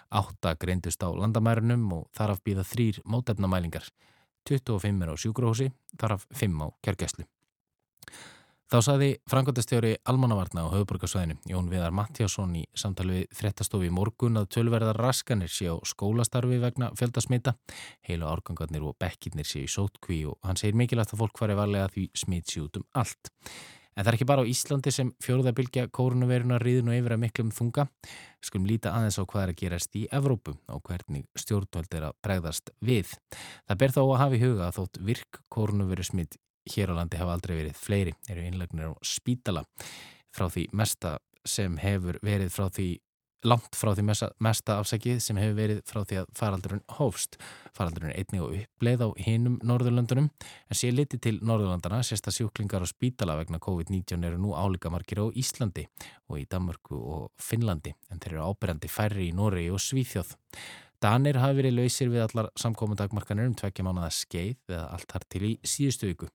Átta 0.10 0.56
greindust 0.58 1.06
á 1.06 1.10
landamærunum 1.14 1.86
og 1.94 2.08
þar 2.18 2.36
af 2.36 2.42
býða 2.46 2.66
þrýr 2.66 3.02
mótefnamælingar. 3.06 3.86
25 4.50 5.06
er 5.06 5.14
á 5.14 5.16
sjúgrósi, 5.16 5.70
þar 6.00 6.18
af 6.18 6.28
5 6.34 6.66
á 6.66 6.68
kjörgæslu. 6.84 7.28
Þá 8.72 8.78
saði 8.82 9.10
Frankóttastjóri 9.30 9.92
Almannavarna 10.10 10.64
á 10.66 10.72
höfuborgarsvæðinu 10.72 11.36
Jón 11.52 11.68
Viðar 11.70 11.94
Mattiásson 11.94 12.56
í 12.58 12.64
samtali 12.74 13.20
við 13.20 13.36
fréttastofi 13.38 13.92
morgun 13.94 14.40
að 14.40 14.50
tölverðar 14.56 14.98
raskanir 15.04 15.52
sé 15.52 15.68
á 15.70 15.76
skólastarfi 15.86 16.58
vegna 16.64 16.90
fjöldasmita. 16.98 17.54
Heila 18.08 18.32
árgangarnir 18.32 18.88
og 18.88 18.98
bekkirnir 19.02 19.46
sé 19.46 19.66
í 19.66 19.70
sótkví 19.70 20.24
og 20.32 20.40
hann 20.48 20.58
segir 20.58 20.80
mikilvægt 20.80 21.14
að 21.14 21.22
fólk 21.22 21.40
fari 21.44 21.58
varlega 21.60 21.92
því 21.94 22.08
smitsi 22.24 22.64
út 22.64 22.80
um 22.80 22.88
allt. 22.98 23.34
En 23.94 24.02
það 24.02 24.10
er 24.10 24.16
ekki 24.18 24.30
bara 24.32 24.42
á 24.42 24.50
Íslandi 24.50 24.92
sem 24.94 25.12
fjóruðabilgja 25.22 25.90
kórunveruna 25.94 26.58
riðin 26.62 26.90
og 26.90 26.98
yfir 26.98 27.14
að 27.14 27.22
miklum 27.28 27.52
þunga. 27.54 27.86
Skulum 28.42 28.66
líta 28.66 28.94
aðeins 28.98 29.20
á 29.22 29.24
hvað 29.24 29.44
er 29.44 29.52
að 29.54 29.60
gerast 29.60 29.98
í 30.00 30.08
Evrópu 30.10 30.56
og 30.74 30.82
hvernig 30.88 31.28
stjórnvöld 31.38 31.94
er 31.94 32.08
að 32.10 32.18
bregðast 32.26 32.74
við. 32.82 33.14
Það 33.70 33.82
ber 33.84 33.94
þó 33.94 34.02
að 34.08 34.22
hafa 34.24 34.40
í 34.40 34.42
huga 34.48 34.72
að 34.72 34.80
þótt 34.80 35.02
virk 35.12 35.44
kórunveru 35.54 36.08
smitt 36.10 36.40
hér 36.72 36.94
á 36.96 37.00
landi 37.00 37.20
hafa 37.20 37.36
aldrei 37.36 37.58
verið 37.60 37.80
fleiri, 37.80 38.14
eru 38.30 38.46
innlegnir 38.46 38.92
á 38.92 38.94
spítala 39.04 39.66
frá 40.34 40.48
því 40.50 40.70
mesta 40.74 41.18
sem 41.46 41.76
hefur 41.82 42.20
verið 42.24 42.54
frá 42.54 42.70
því 42.72 42.90
langt 43.44 43.76
frá 43.76 43.92
því 43.96 44.06
mesta, 44.08 44.30
mesta 44.44 44.78
afsækið 44.80 45.20
sem 45.24 45.40
hefur 45.40 45.58
verið 45.58 45.82
frá 45.88 46.02
því 46.08 46.20
að 46.22 46.30
faraldurinn 46.38 46.84
hófst. 46.98 47.38
Faraldurinn 47.76 48.14
er 48.14 48.22
einnig 48.22 48.44
og 48.44 48.56
uppleið 48.56 49.04
á 49.04 49.10
hinum 49.26 49.58
Norðurlöndunum 49.68 50.30
en 50.32 50.80
sé 50.80 50.92
liti 50.94 51.20
til 51.22 51.40
Norðurlandana 51.44 52.02
sérst 52.08 52.30
að 52.30 52.38
sjúklingar 52.40 52.86
á 52.86 52.88
spítala 52.88 53.36
vegna 53.40 53.60
COVID-19 53.64 54.28
eru 54.30 54.40
nú 54.40 54.54
álíka 54.56 54.92
margir 54.94 55.24
á 55.24 55.28
Íslandi 55.36 55.88
og 56.30 56.40
í 56.40 56.48
Danmörku 56.48 56.96
og 56.96 57.28
Finnlandi 57.42 57.94
en 58.10 58.24
þeir 58.24 58.38
eru 58.38 58.48
ábyrjandi 58.54 58.92
færri 58.92 59.30
í 59.30 59.36
Nóri 59.36 59.68
og 59.74 59.84
Svíþjóð. 59.84 60.38
Danir 61.04 61.36
hafi 61.36 61.58
verið 61.58 61.74
lausir 61.76 62.08
við 62.08 62.22
allar 62.24 62.48
samkómundagmarkanir 62.62 63.50
um 63.50 63.56
tvekja 63.60 63.84
mánuða 63.84 64.08
skeið 64.16 64.72
eða 64.72 64.84
allt 64.96 65.10
þar 65.12 65.26
til 65.34 65.42
í 65.50 65.52
síðustu 65.68 66.08
viku. 66.08 66.30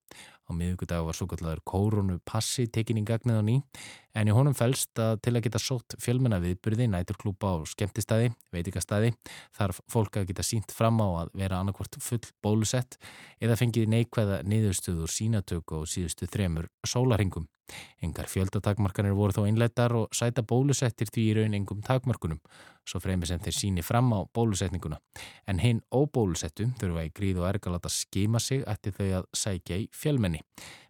Á 0.45 0.51
miðugudag 0.53 1.07
var 1.07 1.17
svo 1.17 1.25
kallar 1.31 1.63
kórunu 1.65 2.19
passi 2.29 2.67
tekinni 2.69 3.01
gagnið 3.09 3.41
á 3.41 3.43
ný 3.49 3.55
en 4.15 4.31
í 4.31 4.35
honum 4.35 4.57
fælst 4.57 4.99
að 5.03 5.21
til 5.25 5.35
að 5.35 5.45
geta 5.47 5.61
sótt 5.63 5.97
fjölmenna 6.03 6.41
viðburði, 6.43 6.89
næturklúpa 6.93 7.55
og 7.61 7.69
skemmtistæði, 7.71 8.33
veitikastæði 8.55 9.13
þarf 9.59 9.83
fólk 9.91 10.21
að 10.21 10.31
geta 10.33 10.47
sínt 10.47 10.73
fram 10.75 11.01
á 11.05 11.25
að 11.25 11.35
vera 11.43 11.61
annarkvort 11.61 12.01
full 12.03 12.25
bólusett 12.45 12.99
eða 13.43 13.59
fengið 13.61 13.93
neikvæða 13.93 14.43
niðurstöður 14.49 15.13
sínatöku 15.13 15.83
og 15.83 15.89
síðustu 15.91 16.31
þremur 16.31 16.71
sólaringum. 16.87 17.49
Engar 18.01 18.29
fjöldatakmarkanir 18.33 19.17
voru 19.17 19.35
þó 19.37 19.43
einleitar 19.45 19.93
og 19.99 20.15
sæta 20.17 20.45
bólusettir 20.47 21.11
því 21.13 21.25
í 21.25 21.35
raun 21.37 21.57
engum 21.59 21.83
takmarkunum, 21.85 22.41
svo 22.89 23.01
fremi 23.05 23.29
sem 23.29 23.43
þeir 23.45 23.57
síni 23.57 23.85
fram 23.85 24.09
á 24.17 24.25
bólusetninguna. 24.35 25.01
En 25.47 25.61
hinn 25.61 25.83
óbólusettum 25.93 26.73
þurfa 26.81 27.05
í 27.05 27.13
gríð 27.15 27.43
og 27.43 27.51
ergal 27.51 27.77
að 27.77 27.91
skima 27.93 28.41
sig 28.41 28.65
eftir 28.67 28.97
þau 28.97 29.09
að 29.21 29.29
sækja 29.37 29.83
í 29.85 29.89
fjölmenni. 29.93 30.41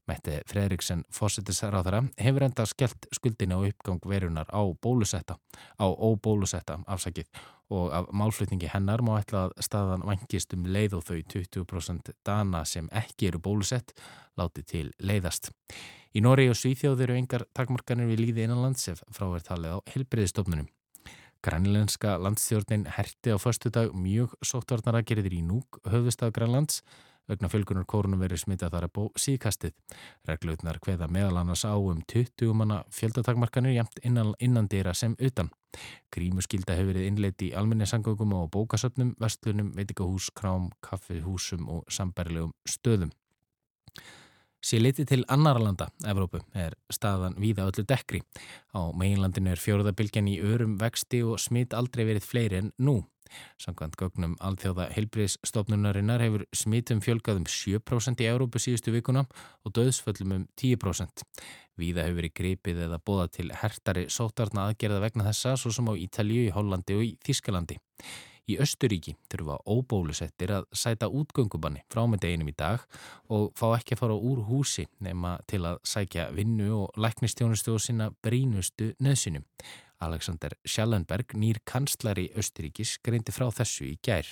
Mætti 0.09 0.39
Fredriksson 0.49 1.03
fósittisráðara 1.13 2.01
hefur 2.17 2.47
enda 2.47 2.65
skellt 2.69 3.09
skuldina 3.13 3.59
og 3.61 3.69
uppgang 3.69 4.01
verunar 4.09 4.49
á 4.49 4.63
bólusetta, 4.81 5.37
á 5.77 5.87
óbólusetta 5.87 6.79
afsakið 6.89 7.29
og 7.69 7.93
af 7.93 8.09
málflutningi 8.17 8.71
hennar 8.73 9.03
má 9.05 9.19
ætla 9.19 9.45
að 9.47 9.59
staðan 9.67 10.07
vangist 10.09 10.55
um 10.57 10.65
leið 10.65 10.97
og 10.97 11.05
þau 11.05 11.19
20% 11.35 12.15
dana 12.25 12.65
sem 12.65 12.89
ekki 12.89 13.29
eru 13.29 13.43
bólusett 13.45 13.93
láti 14.41 14.65
til 14.65 14.89
leiðast. 14.99 15.51
Í 16.17 16.25
Nóri 16.25 16.49
og 16.49 16.57
Svíþjóð 16.57 17.05
eru 17.05 17.19
engar 17.19 17.45
takmarkanir 17.53 18.09
við 18.09 18.23
líði 18.25 18.47
innanlands 18.47 18.89
ef 18.89 19.05
fráverð 19.13 19.51
talið 19.51 19.77
á 19.77 19.79
helbriðistofnunum. 19.93 20.71
Grænlenska 21.45 22.17
landstjórnin 22.19 22.89
herti 22.97 23.31
á 23.31 23.39
förstu 23.39 23.71
dag 23.71 23.93
mjög 23.95 24.33
sóttvarnara 24.43 25.05
gerðir 25.05 25.37
í 25.37 25.45
núk 25.45 25.79
höfustaf 25.87 26.33
Grænlands 26.35 26.81
vegna 27.29 27.51
fölgunar 27.53 27.87
kórnum 27.89 28.21
verið 28.23 28.43
smitað 28.43 28.75
þar 28.75 28.87
að 28.89 28.95
bó 28.99 29.03
síðkastið. 29.21 29.75
Reglautnar 30.29 30.81
hveða 30.85 31.11
meðal 31.13 31.43
annars 31.43 31.65
á 31.69 31.77
um 31.77 32.03
20 32.13 32.57
manna 32.57 32.83
fjöldatakmarkanir 32.95 33.77
jæmt 33.77 34.03
innan, 34.03 34.35
innan 34.41 34.69
dýra 34.69 34.95
sem 34.95 35.17
utan. 35.21 35.53
Grímuskylda 36.15 36.77
hefur 36.79 36.95
verið 36.95 37.11
innleitt 37.11 37.45
í 37.45 37.53
almenningssangöngum 37.57 38.35
og 38.41 38.51
bókasöpnum, 38.57 39.15
vestlunum, 39.21 39.75
veitikahús, 39.77 40.31
krám, 40.35 40.71
kaffihúsum 40.85 41.69
og 41.69 41.85
sambærilegum 41.93 42.55
stöðum. 42.69 43.13
Sér 44.59 44.83
litið 44.83 45.07
til 45.07 45.21
annara 45.31 45.61
landa, 45.63 45.87
Evrópu, 46.11 46.41
er 46.51 46.75
staðan 46.91 47.37
víða 47.39 47.69
öllu 47.71 47.85
dekkri. 47.87 48.19
Á 48.75 48.91
meginlandinu 48.91 49.53
er 49.53 49.63
fjóruðabilgjan 49.63 50.31
í 50.33 50.41
örum 50.43 50.75
vexti 50.81 51.21
og 51.23 51.39
smitt 51.39 51.77
aldrei 51.79 52.03
verið 52.09 52.27
fleiri 52.27 52.59
en 52.59 52.73
nú. 52.83 52.97
Samkvæmt 53.63 53.99
gögnum 54.01 54.37
alþjóða 54.45 54.89
heilbriðsstofnunarinnar 54.97 56.25
hefur 56.25 56.47
smittum 56.57 57.03
fjölgað 57.05 57.43
um 57.43 57.49
7% 57.49 58.25
í 58.25 58.29
Evrópu 58.31 58.63
síðustu 58.63 58.95
vikuna 58.95 59.27
og 59.65 59.75
döðsföllum 59.79 60.37
um 60.37 60.47
10%. 60.61 61.27
Víða 61.79 62.07
hefur 62.07 62.23
verið 62.23 62.37
gripið 62.41 62.81
eða 62.89 63.03
bóða 63.03 63.29
til 63.39 63.53
hertari 63.55 64.09
sótarna 64.11 64.67
aðgerða 64.69 65.05
vegna 65.05 65.29
þessa 65.29 65.55
svo 65.61 65.75
sem 65.75 65.87
á 65.87 65.95
Ítalju, 65.95 66.49
í 66.49 66.55
Hollandi 66.55 66.99
og 66.99 67.07
í 67.07 67.13
Þískalandi. 67.27 67.79
Í 68.49 68.57
Östuríki 68.65 69.13
þurfa 69.29 69.59
óbólusettir 69.69 70.55
að 70.57 70.69
sæta 70.73 71.11
útgöngubanni 71.13 71.83
frá 71.93 72.07
með 72.09 72.23
deginum 72.23 72.49
í 72.49 72.55
dag 72.57 72.87
og 73.29 73.51
fá 73.59 73.67
ekki 73.77 73.93
að 73.93 74.01
fara 74.01 74.17
úr 74.17 74.41
húsi 74.49 74.87
nema 75.05 75.35
til 75.51 75.61
að 75.69 75.83
sækja 75.85 76.31
vinnu 76.33 76.71
og 76.79 76.97
læknistjónustu 76.97 77.75
og 77.77 77.85
sinna 77.85 78.09
brínustu 78.25 78.95
nöðsynum. 79.05 79.45
Alexander 79.99 80.51
Schallenberg, 80.65 81.35
nýr 81.35 81.59
kanslari 81.65 82.29
Östuríkis, 82.39 82.99
greindi 83.03 83.35
frá 83.35 83.49
þessu 83.51 83.89
í 83.89 83.97
gær. 84.03 84.27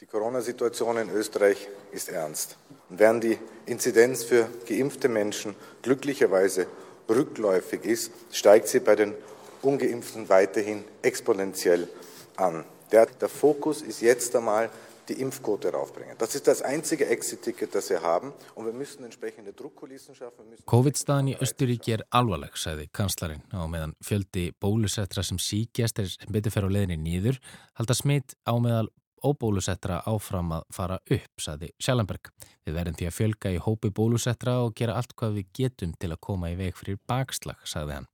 Die 0.00 0.06
Corona-Situation 0.06 0.98
in 0.98 1.10
Österreich 1.10 1.68
ist 1.92 2.08
ernst. 2.08 2.56
Während 2.88 3.24
die 3.24 3.38
Inzidenz 3.66 4.22
für 4.24 4.48
geimpfte 4.68 5.08
Menschen 5.08 5.56
glücklicherweise 5.82 6.68
rückläufig 7.08 7.84
ist, 7.84 8.12
steigt 8.30 8.68
sie 8.68 8.80
bei 8.80 8.94
den 8.94 9.14
ungeimpften 9.62 10.28
weiterhin 10.28 10.84
exponentiell 11.02 11.88
an. 12.36 12.64
Der, 12.92 13.06
der 13.06 13.28
Fokus 13.28 13.82
ist 13.82 14.00
jetzt 14.00 14.36
einmal 14.36 14.70
die 15.08 15.20
Impfquote 15.20 15.72
raufbringen. 15.72 16.16
Das 16.18 16.34
ist 16.34 16.46
das 16.46 16.62
einzige 16.62 17.06
Exit-Ticket, 17.06 17.74
das 17.74 17.90
wir 17.90 18.02
haben 18.02 18.32
und 18.54 18.66
wir 18.66 18.72
müssen 18.72 19.04
entsprechende 19.04 19.52
Druckkulissen 19.52 20.14
schaffen. 20.14 20.52
COVID-staðan 20.68 21.32
í 21.32 21.36
Östuríki 21.40 21.96
er 21.96 22.04
alvarleg, 22.10 22.56
sagði 22.60 22.88
kanslarinn 22.92 23.44
á 23.54 23.64
meðan 23.70 23.96
fjöldi 24.04 24.50
bólusettra 24.60 25.24
sem 25.24 25.40
síkjast 25.40 26.02
er 26.02 26.12
betur 26.32 26.54
fer 26.54 26.68
á 26.68 26.70
leðinni 26.70 26.98
nýður, 27.00 27.40
halda 27.80 27.96
smitt 27.96 28.36
á 28.44 28.54
meðal 28.60 28.88
óbólusettra 29.24 30.02
áfram 30.06 30.52
að 30.58 30.68
fara 30.74 30.98
upp, 31.00 31.32
sagði 31.42 31.72
Sjallenberg. 31.82 32.30
Við 32.66 32.76
verðum 32.76 32.98
því 32.98 33.08
að 33.08 33.16
fjölga 33.16 33.54
í 33.54 33.62
hópi 33.64 33.90
bólusettra 33.94 34.60
og 34.64 34.76
gera 34.78 34.98
allt 34.98 35.16
hvað 35.18 35.40
við 35.40 35.50
getum 35.60 35.96
til 35.98 36.12
að 36.12 36.22
koma 36.28 36.52
í 36.52 36.58
veg 36.60 36.78
fyrir 36.78 37.00
bakslag, 37.08 37.58
sagði 37.66 37.98
hann. 37.98 38.10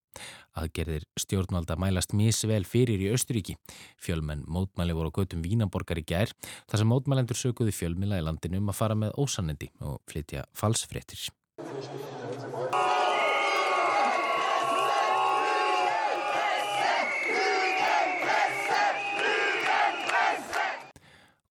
Aðgerðir 0.58 1.06
stjórnvalda 1.18 1.76
mælast 1.80 2.14
mísvel 2.14 2.62
fyrir 2.68 3.02
í 3.02 3.12
Östuríki. 3.14 3.56
Fjölmenn 3.98 4.46
mótmæli 4.46 4.96
voru 4.96 5.10
á 5.10 5.16
götum 5.18 5.42
Vínaborgar 5.44 6.00
í 6.00 6.06
gær 6.06 6.34
þar 6.70 6.82
sem 6.82 6.92
mótmælendur 6.92 7.38
sökuði 7.38 7.74
fjölmila 7.74 8.20
í 8.20 8.26
landinu 8.26 8.62
um 8.62 8.70
að 8.70 8.80
fara 8.82 8.98
með 8.98 9.16
ósannendi 9.18 9.72
og 9.82 10.00
flytja 10.10 10.46
falsfrettir. 10.54 11.26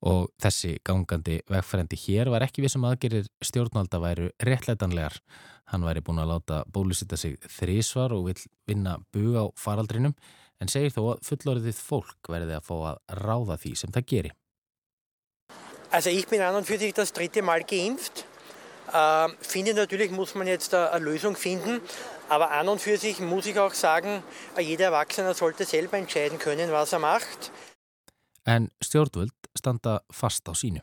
Og 0.03 0.27
þessi 0.41 0.77
gangandi 0.83 1.37
vegfærendi 1.47 1.95
hér 1.95 2.31
var 2.33 2.43
ekki 2.43 2.65
við 2.65 2.73
sem 2.73 2.85
aðgerir 2.87 3.27
stjórnvalda 3.45 4.01
væru 4.03 4.29
réttleitanlegar. 4.43 5.15
Hann 5.71 5.85
væri 5.87 6.03
búin 6.03 6.19
að 6.19 6.33
láta 6.33 6.63
bólusita 6.67 7.15
sig 7.17 7.37
þrísvar 7.47 8.11
og 8.11 8.27
vil 8.27 8.41
vinna 8.67 8.97
bug 9.15 9.37
á 9.39 9.45
faraldrinum 9.55 10.15
en 10.59 10.71
segir 10.71 10.91
þó 10.91 11.13
að 11.13 11.23
fullorðið 11.29 11.79
fólk 11.79 12.31
verði 12.35 12.57
að 12.57 12.67
fá 12.67 12.75
að 12.91 13.21
ráða 13.23 13.59
því 13.63 13.73
sem 13.79 13.95
það 13.95 14.09
geri. 14.11 14.33
Also 15.93 16.09
ich 16.09 16.27
bin 16.27 16.41
an 16.41 16.55
und 16.55 16.65
für 16.65 16.77
sich 16.77 16.93
das 16.93 17.13
dritte 17.13 17.41
Mal 17.41 17.63
geimpft. 17.63 18.25
Äh, 18.91 19.29
finde 19.41 19.73
natürlich 19.73 20.11
muss 20.11 20.35
man 20.35 20.47
jetzt 20.47 20.73
eine 20.73 21.05
Lösung 21.05 21.35
finden, 21.35 21.81
aber 22.29 22.51
an 22.51 22.67
und 22.67 22.81
für 22.81 22.97
sich 22.97 23.19
muss 23.19 23.45
ich 23.45 23.57
auch 23.59 23.73
sagen, 23.73 24.23
jeder 24.59 24.85
Erwachsene 24.85 25.33
sollte 25.33 25.65
selber 25.65 25.97
entscheiden 25.97 26.39
können, 26.39 26.71
was 26.71 26.93
er 26.93 26.99
macht. 26.99 27.51
En 28.45 28.71
stjórnvöld 28.81 29.31
standa 29.57 30.01
fast 30.11 30.47
á 30.49 30.53
sínu. 30.53 30.81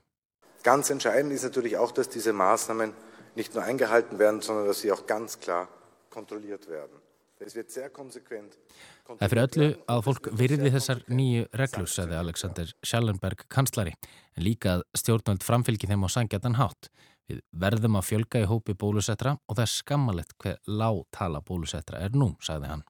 Ganz 0.63 0.91
entscheidend 0.91 1.33
ist 1.33 1.45
natürlich 1.45 1.77
auch, 1.77 1.93
dass 1.93 2.09
diese 2.09 2.33
Maßnahmen 2.33 2.93
nicht 3.35 3.55
nur 3.55 3.65
eingehalten 3.65 4.19
werden, 4.19 4.41
sondern 4.41 4.67
dass 4.67 4.81
sie 4.81 4.93
auch 4.93 5.07
ganz 5.07 5.39
klar 5.39 5.69
kontrolliert 6.11 6.69
werden. 6.69 7.01
Það 7.41 9.23
er 9.25 9.31
fyrir 9.33 9.47
öllu 9.47 9.69
að 9.89 10.03
fólk 10.05 10.27
virði 10.37 10.73
þessar 10.75 10.99
nýju 11.09 11.47
reglur, 11.57 11.89
sagði 11.89 12.19
Alexander 12.19 12.73
Schallenberg 12.85 13.47
kanslari, 13.49 13.95
en 14.37 14.45
líka 14.45 14.75
að 14.75 14.85
stjórnvöld 15.01 15.47
framfylgi 15.47 15.89
þeim 15.89 16.05
á 16.05 16.09
sangjatan 16.13 16.59
hátt. 16.61 16.91
Við 17.31 17.41
verðum 17.65 17.97
að 17.97 18.09
fjölga 18.11 18.43
í 18.45 18.49
hópi 18.51 18.77
bólusettra 18.77 19.39
og 19.41 19.57
það 19.57 19.65
er 19.65 19.73
skammalett 19.73 20.37
hver 20.37 20.61
lág 20.69 21.01
tala 21.17 21.41
bólusettra 21.41 22.03
er 22.05 22.13
nú, 22.13 22.35
sagði 22.45 22.75
hann. 22.75 22.85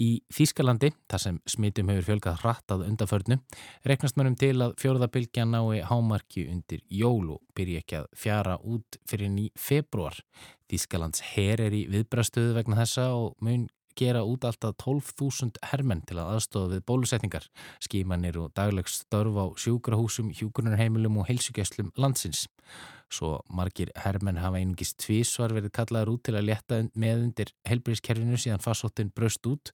Í 0.00 0.22
Þýskalandi, 0.32 0.92
þar 1.10 1.20
sem 1.20 1.38
smitum 1.48 1.90
hefur 1.92 2.06
fjölgað 2.06 2.40
hrattað 2.40 2.86
undanförnu, 2.86 3.36
reknast 3.88 4.16
mörgum 4.16 4.38
til 4.40 4.54
að 4.64 4.74
fjóruðabilgja 4.80 5.44
nái 5.44 5.82
hámarki 5.88 6.46
undir 6.48 6.80
jól 6.88 7.34
og 7.36 7.42
byrja 7.56 7.82
ekki 7.82 7.98
að 8.00 8.08
fjara 8.16 8.56
út 8.64 8.98
fyrir 9.10 9.32
ný 9.34 9.50
februar. 9.58 10.16
Þýskalands 10.72 11.20
her 11.34 11.60
er 11.60 11.76
í 11.76 11.84
viðbrastöðu 11.92 12.56
vegna 12.56 12.80
þessa 12.80 13.10
og 13.18 13.36
mun 13.44 13.68
gera 13.98 14.22
út 14.24 14.46
alltaf 14.48 14.78
12.000 14.80 15.60
hermenn 15.68 16.00
til 16.08 16.16
að 16.16 16.38
aðstofa 16.38 16.72
við 16.72 16.84
bólusetningar, 16.88 17.48
skímanir 17.84 18.38
og 18.40 18.54
daglegs 18.56 19.02
störf 19.02 19.36
á 19.36 19.46
sjúkrahúsum, 19.60 20.32
hjúgrunarheimilum 20.38 21.20
og 21.20 21.28
heilsugjastlum 21.28 21.92
landsins. 22.00 22.46
Svo 23.12 23.32
margir 23.52 23.90
hermenn 24.00 24.40
hafa 24.40 24.60
einungist 24.60 24.96
tvísvar 25.02 25.52
verið 25.52 25.74
kallaður 25.76 26.14
út 26.14 26.22
til 26.28 26.36
að 26.38 26.46
leta 26.48 26.78
með 26.96 27.26
undir 27.26 27.52
helbriðskerfinu 27.68 28.38
síðan 28.40 28.64
farsóttin 28.64 29.12
braust 29.12 29.44
út. 29.50 29.72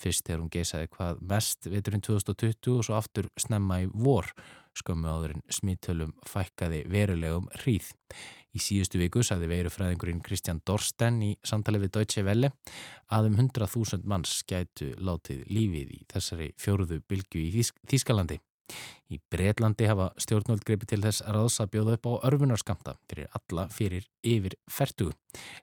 Fyrst 0.00 0.26
þegar 0.26 0.42
hún 0.42 0.50
geysaði 0.50 0.90
hvað 0.96 1.22
mest 1.30 1.68
veturinn 1.70 2.02
2020 2.02 2.74
og 2.80 2.88
svo 2.88 2.98
aftur 2.98 3.30
snemma 3.38 3.82
í 3.84 3.88
vor. 3.92 4.32
Skömmu 4.80 5.10
áðurinn 5.10 5.46
smittölum 5.52 6.12
fækkaði 6.26 6.84
verulegum 6.90 7.48
hríð. 7.60 7.92
Í 8.50 8.58
síðustu 8.58 8.98
viku 8.98 9.22
saði 9.22 9.46
veirufræðingurinn 9.52 10.22
Kristján 10.26 10.62
Dorsten 10.66 11.20
í 11.22 11.32
samtali 11.46 11.78
við 11.82 11.94
Deutsche 11.94 12.24
Welle 12.26 12.50
að 13.14 13.30
um 13.30 13.38
100.000 13.44 14.02
manns 14.10 14.40
gætu 14.50 14.90
látið 14.98 15.44
lífið 15.46 15.94
í 15.94 16.04
þessari 16.10 16.50
fjóruðu 16.58 17.02
bylgu 17.06 17.44
í 17.44 17.66
Þískalandi. 17.90 18.40
Í 19.10 19.18
Breitlandi 19.32 19.88
hafa 19.90 20.10
stjórnvöld 20.22 20.62
greipi 20.66 20.86
til 20.86 21.00
þess 21.02 21.24
ráðs 21.26 21.58
að 21.62 21.72
bjóða 21.74 21.96
upp 21.98 22.06
á 22.06 22.12
örfunarskamta 22.30 22.96
fyrir 23.10 23.30
alla 23.34 23.66
fyrir 23.74 24.06
yfir 24.22 24.54
ferdu. 24.70 25.10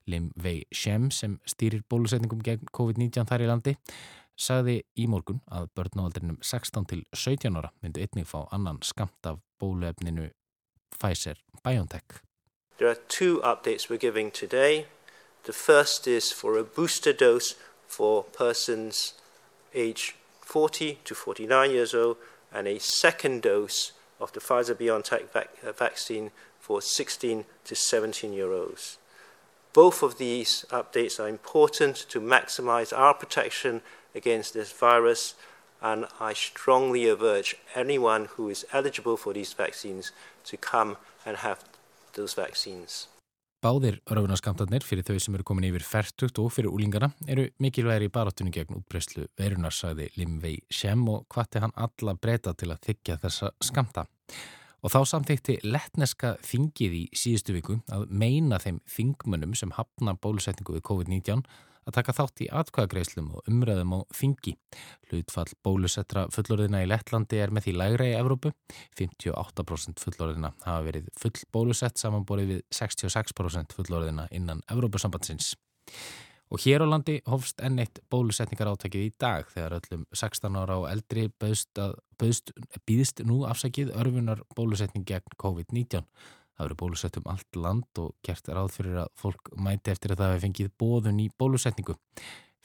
Lim 0.06 0.32
Vei 0.36 0.66
Shem 0.72 1.12
sem 1.12 1.40
stýrir 1.48 1.86
bólusetningum 1.90 2.44
gegn 2.44 2.68
COVID-19 2.76 3.30
þar 3.30 3.46
í 3.46 3.52
landi 3.52 3.76
sagði 4.38 4.82
í 5.00 5.08
morgun 5.10 5.42
að 5.50 5.70
börn 5.76 5.98
á 5.98 6.06
aldrinum 6.06 6.38
16 6.46 6.86
til 6.92 7.04
17 7.16 7.58
ára 7.58 7.72
myndu 7.82 8.04
einnig 8.04 8.28
fá 8.30 8.46
annan 8.54 8.80
skamt 8.86 9.26
af 9.26 9.42
bóluefninu 9.62 10.30
Pfizer-BioNTech. 10.98 12.22
There 12.78 12.90
are 12.90 13.02
two 13.08 13.42
updates 13.42 13.90
we're 13.90 13.98
giving 13.98 14.32
today. 14.32 14.86
The 15.44 15.54
first 15.54 16.08
is 16.08 16.32
for 16.32 16.58
a 16.58 16.64
booster 16.64 17.14
dose 17.14 17.56
for 17.88 18.24
persons 18.24 19.14
aged 19.74 20.14
40 20.42 21.00
to 21.04 21.16
49 21.16 21.72
years 21.72 21.94
old 21.94 22.18
and 22.54 22.68
a 22.68 22.80
second 22.80 23.42
dose 23.42 23.92
of 24.20 24.32
the 24.34 24.39
Pfizer-BioNTech 24.39 25.30
vac 25.32 25.50
uh, 25.66 25.72
vaccine 25.72 26.32
for 26.60 26.82
16 26.82 27.46
to 27.66 27.75
17 27.75 28.34
year 28.34 28.51
olds. 28.51 28.98
Both 29.74 30.01
of 30.01 30.18
these 30.18 30.66
updates 30.70 31.20
are 31.20 31.27
important 31.27 31.96
to 32.10 32.20
maximize 32.20 32.98
our 32.98 33.13
protection 33.13 33.82
against 34.16 34.54
this 34.54 34.72
virus, 34.72 35.36
and 35.82 36.08
I 36.20 36.34
strongly 36.34 37.08
urge 37.10 37.56
anyone 37.75 38.25
who 38.25 38.50
is 38.50 38.66
eligible 38.74 39.18
for 39.18 39.34
these 39.34 39.54
vaccines 39.54 40.12
to 40.46 40.58
come 40.58 40.98
and 41.25 41.38
have 41.38 41.63
those 42.13 42.34
vaccines. 42.34 43.08
Báðir 43.58 43.96
raunarskamtarnir 44.06 44.84
fyrir 44.86 45.02
þau 45.02 45.18
sem 45.18 45.34
eru 45.34 45.46
komin 45.50 45.66
yfir 45.72 45.82
færtugt 45.82 46.38
og 46.38 46.52
fyrir 46.54 46.70
úlingana 46.70 47.08
eru 47.26 47.48
mikilvægir 47.58 48.06
í 48.06 48.12
barátunni 48.14 48.52
gegn 48.54 48.78
útbreyslu 48.78 49.24
verunar, 49.40 49.74
sagði 49.74 50.12
Limvei 50.14 50.60
Sjem 50.70 51.08
og 51.10 51.26
hvati 51.34 51.64
hann 51.64 51.74
alla 51.74 52.14
breyta 52.14 52.54
til 52.54 52.70
að 52.70 52.84
þykja 52.86 53.18
þessa 53.24 53.50
skamta. 53.66 54.04
Og 54.86 54.94
þá 54.94 55.00
samþykti 55.10 55.56
letneska 55.66 56.36
þingið 56.46 57.00
í 57.00 57.04
síðustu 57.18 57.56
viku 57.58 57.80
að 57.90 58.06
meina 58.14 58.62
þeim 58.62 58.78
þingmönnum 58.94 59.58
sem 59.58 59.74
hafna 59.74 60.14
bólusetningu 60.14 60.78
við 60.78 60.86
COVID-19 60.92 61.42
að 61.88 61.96
taka 61.96 62.15
þátt 62.17 62.44
í 62.44 62.50
atkvæðagreislum 62.62 63.32
og 63.38 63.50
umræðum 63.50 63.96
á 63.96 64.00
þingi. 64.15 64.53
Hlutfall 65.08 65.48
bólusettra 65.63 66.27
fullorðina 66.34 66.84
í 66.84 66.89
Lettlandi 66.91 67.39
er 67.41 67.53
með 67.56 67.70
því 67.70 67.75
lægra 67.79 68.10
í 68.12 68.15
Evrópu. 68.20 68.53
58% 69.00 70.03
fullorðina 70.03 70.53
hafa 70.65 70.86
verið 70.88 71.10
full 71.17 71.36
bólusett 71.56 72.00
samanborið 72.01 72.53
við 72.53 72.63
66% 72.75 73.75
fullorðina 73.77 74.27
innan 74.36 74.63
Evrópusambandsins. 74.72 75.56
Og 76.48 76.63
hér 76.63 76.84
á 76.84 76.88
landi 76.88 77.17
hófst 77.27 77.60
enn 77.63 77.79
eitt 77.84 78.00
bólusetningar 78.12 78.70
átækið 78.72 79.08
í 79.10 79.13
dag 79.20 79.50
þegar 79.51 79.82
öllum 79.82 80.06
16 80.15 80.56
ára 80.56 80.77
og 80.79 80.88
eldri 80.88 81.27
bauðst, 81.41 81.74
bauðst, 82.20 82.53
býðst 82.88 83.24
nú 83.27 83.41
afsakið 83.50 83.91
örfunar 84.00 84.44
bólusetning 84.56 85.03
gegn 85.08 85.36
COVID-19. 85.44 86.06
Það 86.58 86.66
eru 86.66 86.78
bólusett 86.82 87.18
um 87.20 87.28
allt 87.30 87.58
land 87.62 88.02
og 88.02 88.16
gert 88.26 88.50
ráð 88.50 88.72
fyrir 88.74 89.00
að 89.04 89.12
fólk 89.22 89.52
mæti 89.62 89.94
eftir 89.94 90.14
að 90.14 90.24
það 90.24 90.32
hefði 90.34 90.46
fengið 90.48 90.72
bóðun 90.82 91.20
í 91.22 91.28
bólusetningu. 91.38 91.96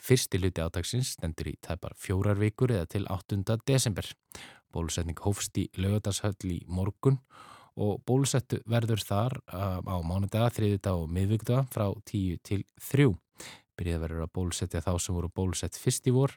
Fyrsti 0.03 0.41
luti 0.41 0.65
átagsins 0.65 1.13
stendur 1.15 1.53
í 1.53 1.59
tæpar 1.63 1.93
fjórar 2.01 2.41
vikur 2.41 2.73
eða 2.73 2.89
til 2.91 3.05
8. 3.13 3.59
desember. 3.69 4.09
Bólusetning 4.73 5.21
hófst 5.21 5.61
í 5.61 5.69
lögadagshöll 5.77 6.55
í 6.57 6.63
morgun 6.67 7.21
og 7.77 8.01
bólusettu 8.09 8.63
verður 8.69 9.05
þar 9.05 9.37
uh, 9.53 9.79
á 9.85 9.97
mánudaga, 10.05 10.51
þriðudag 10.57 11.05
og 11.05 11.13
miðvíkdaga 11.13 11.67
frá 11.73 11.87
10 12.09 12.41
til 12.49 12.65
3. 12.89 13.13
Byrjað 13.77 14.03
verður 14.07 14.25
að 14.25 14.35
bólusetja 14.37 14.83
þá 14.85 14.93
sem 15.01 15.17
voru 15.17 15.31
bólusett 15.33 15.77
fyrst 15.81 16.09
í 16.09 16.17
vor, 16.17 16.35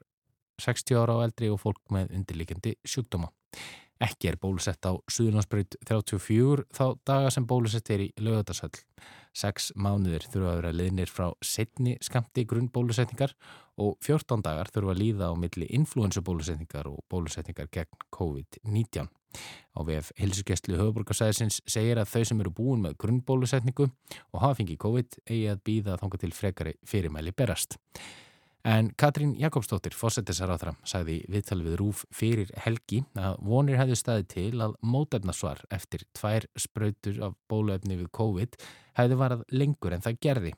60 0.62 1.00
ára 1.00 1.18
á 1.20 1.24
eldri 1.26 1.50
og 1.52 1.60
fólk 1.64 1.82
með 1.92 2.14
undirlikandi 2.20 2.76
sjúkdóma. 2.88 3.32
Ekki 4.04 4.28
er 4.28 4.36
bólusett 4.42 4.84
á 4.84 4.92
Suðurlandsbreyt 5.08 5.78
34 5.88 6.66
þá 6.76 6.86
daga 7.08 7.30
sem 7.32 7.46
bólusett 7.48 7.90
er 7.96 8.02
í 8.04 8.10
lögadagsöll. 8.20 8.74
Seks 9.36 9.70
mánuðir 9.76 10.26
þurfa 10.32 10.52
að 10.52 10.58
vera 10.60 10.74
liðnir 10.76 11.12
frá 11.12 11.30
setni 11.44 11.96
skamti 12.04 12.44
grunnbólusetningar 12.48 13.36
og 13.80 13.96
14 14.04 14.44
dagar 14.44 14.72
þurfa 14.72 14.96
að 14.96 15.02
líða 15.02 15.32
á 15.32 15.34
milli 15.40 15.68
influensubólusetningar 15.80 16.90
og 16.92 17.04
bólusetningar 17.12 17.72
gegn 17.72 18.04
COVID-19. 18.16 19.08
Á 19.76 19.80
VF 19.84 20.12
Hilsugestlu 20.20 20.80
höfuborgarsæðisins 20.80 21.62
segir 21.68 22.00
að 22.00 22.12
þau 22.12 22.28
sem 22.28 22.44
eru 22.44 22.54
búin 22.56 22.84
með 22.84 23.00
grunnbólusetningu 23.04 23.88
og 23.88 24.44
hafa 24.44 24.60
fengið 24.60 24.80
COVID 24.84 25.20
eigi 25.26 25.50
að 25.52 25.64
býða 25.68 25.98
þanga 26.04 26.22
til 26.24 26.36
frekari 26.36 26.78
fyrirmæli 26.88 27.36
berast. 27.36 27.80
En 28.66 28.88
Katrín 28.98 29.36
Jakobsdóttir, 29.38 29.94
fósettisaráþra, 29.94 30.72
sagði 30.90 31.20
viðtalið 31.30 31.68
við 31.68 31.76
Rúf 31.78 32.00
fyrir 32.10 32.50
helgi 32.64 33.04
að 33.14 33.36
vonir 33.46 33.78
hefðu 33.78 33.98
staði 34.00 34.26
til 34.32 34.54
að 34.66 34.74
mótefnasvar 34.82 35.62
eftir 35.76 36.02
tvær 36.18 36.48
spröytur 36.58 37.20
af 37.28 37.36
bóluefni 37.46 38.00
við 38.00 38.10
COVID 38.18 38.58
hefðu 38.98 39.20
varað 39.20 39.44
lengur 39.54 39.94
en 39.94 40.02
það 40.02 40.18
gerði. 40.26 40.54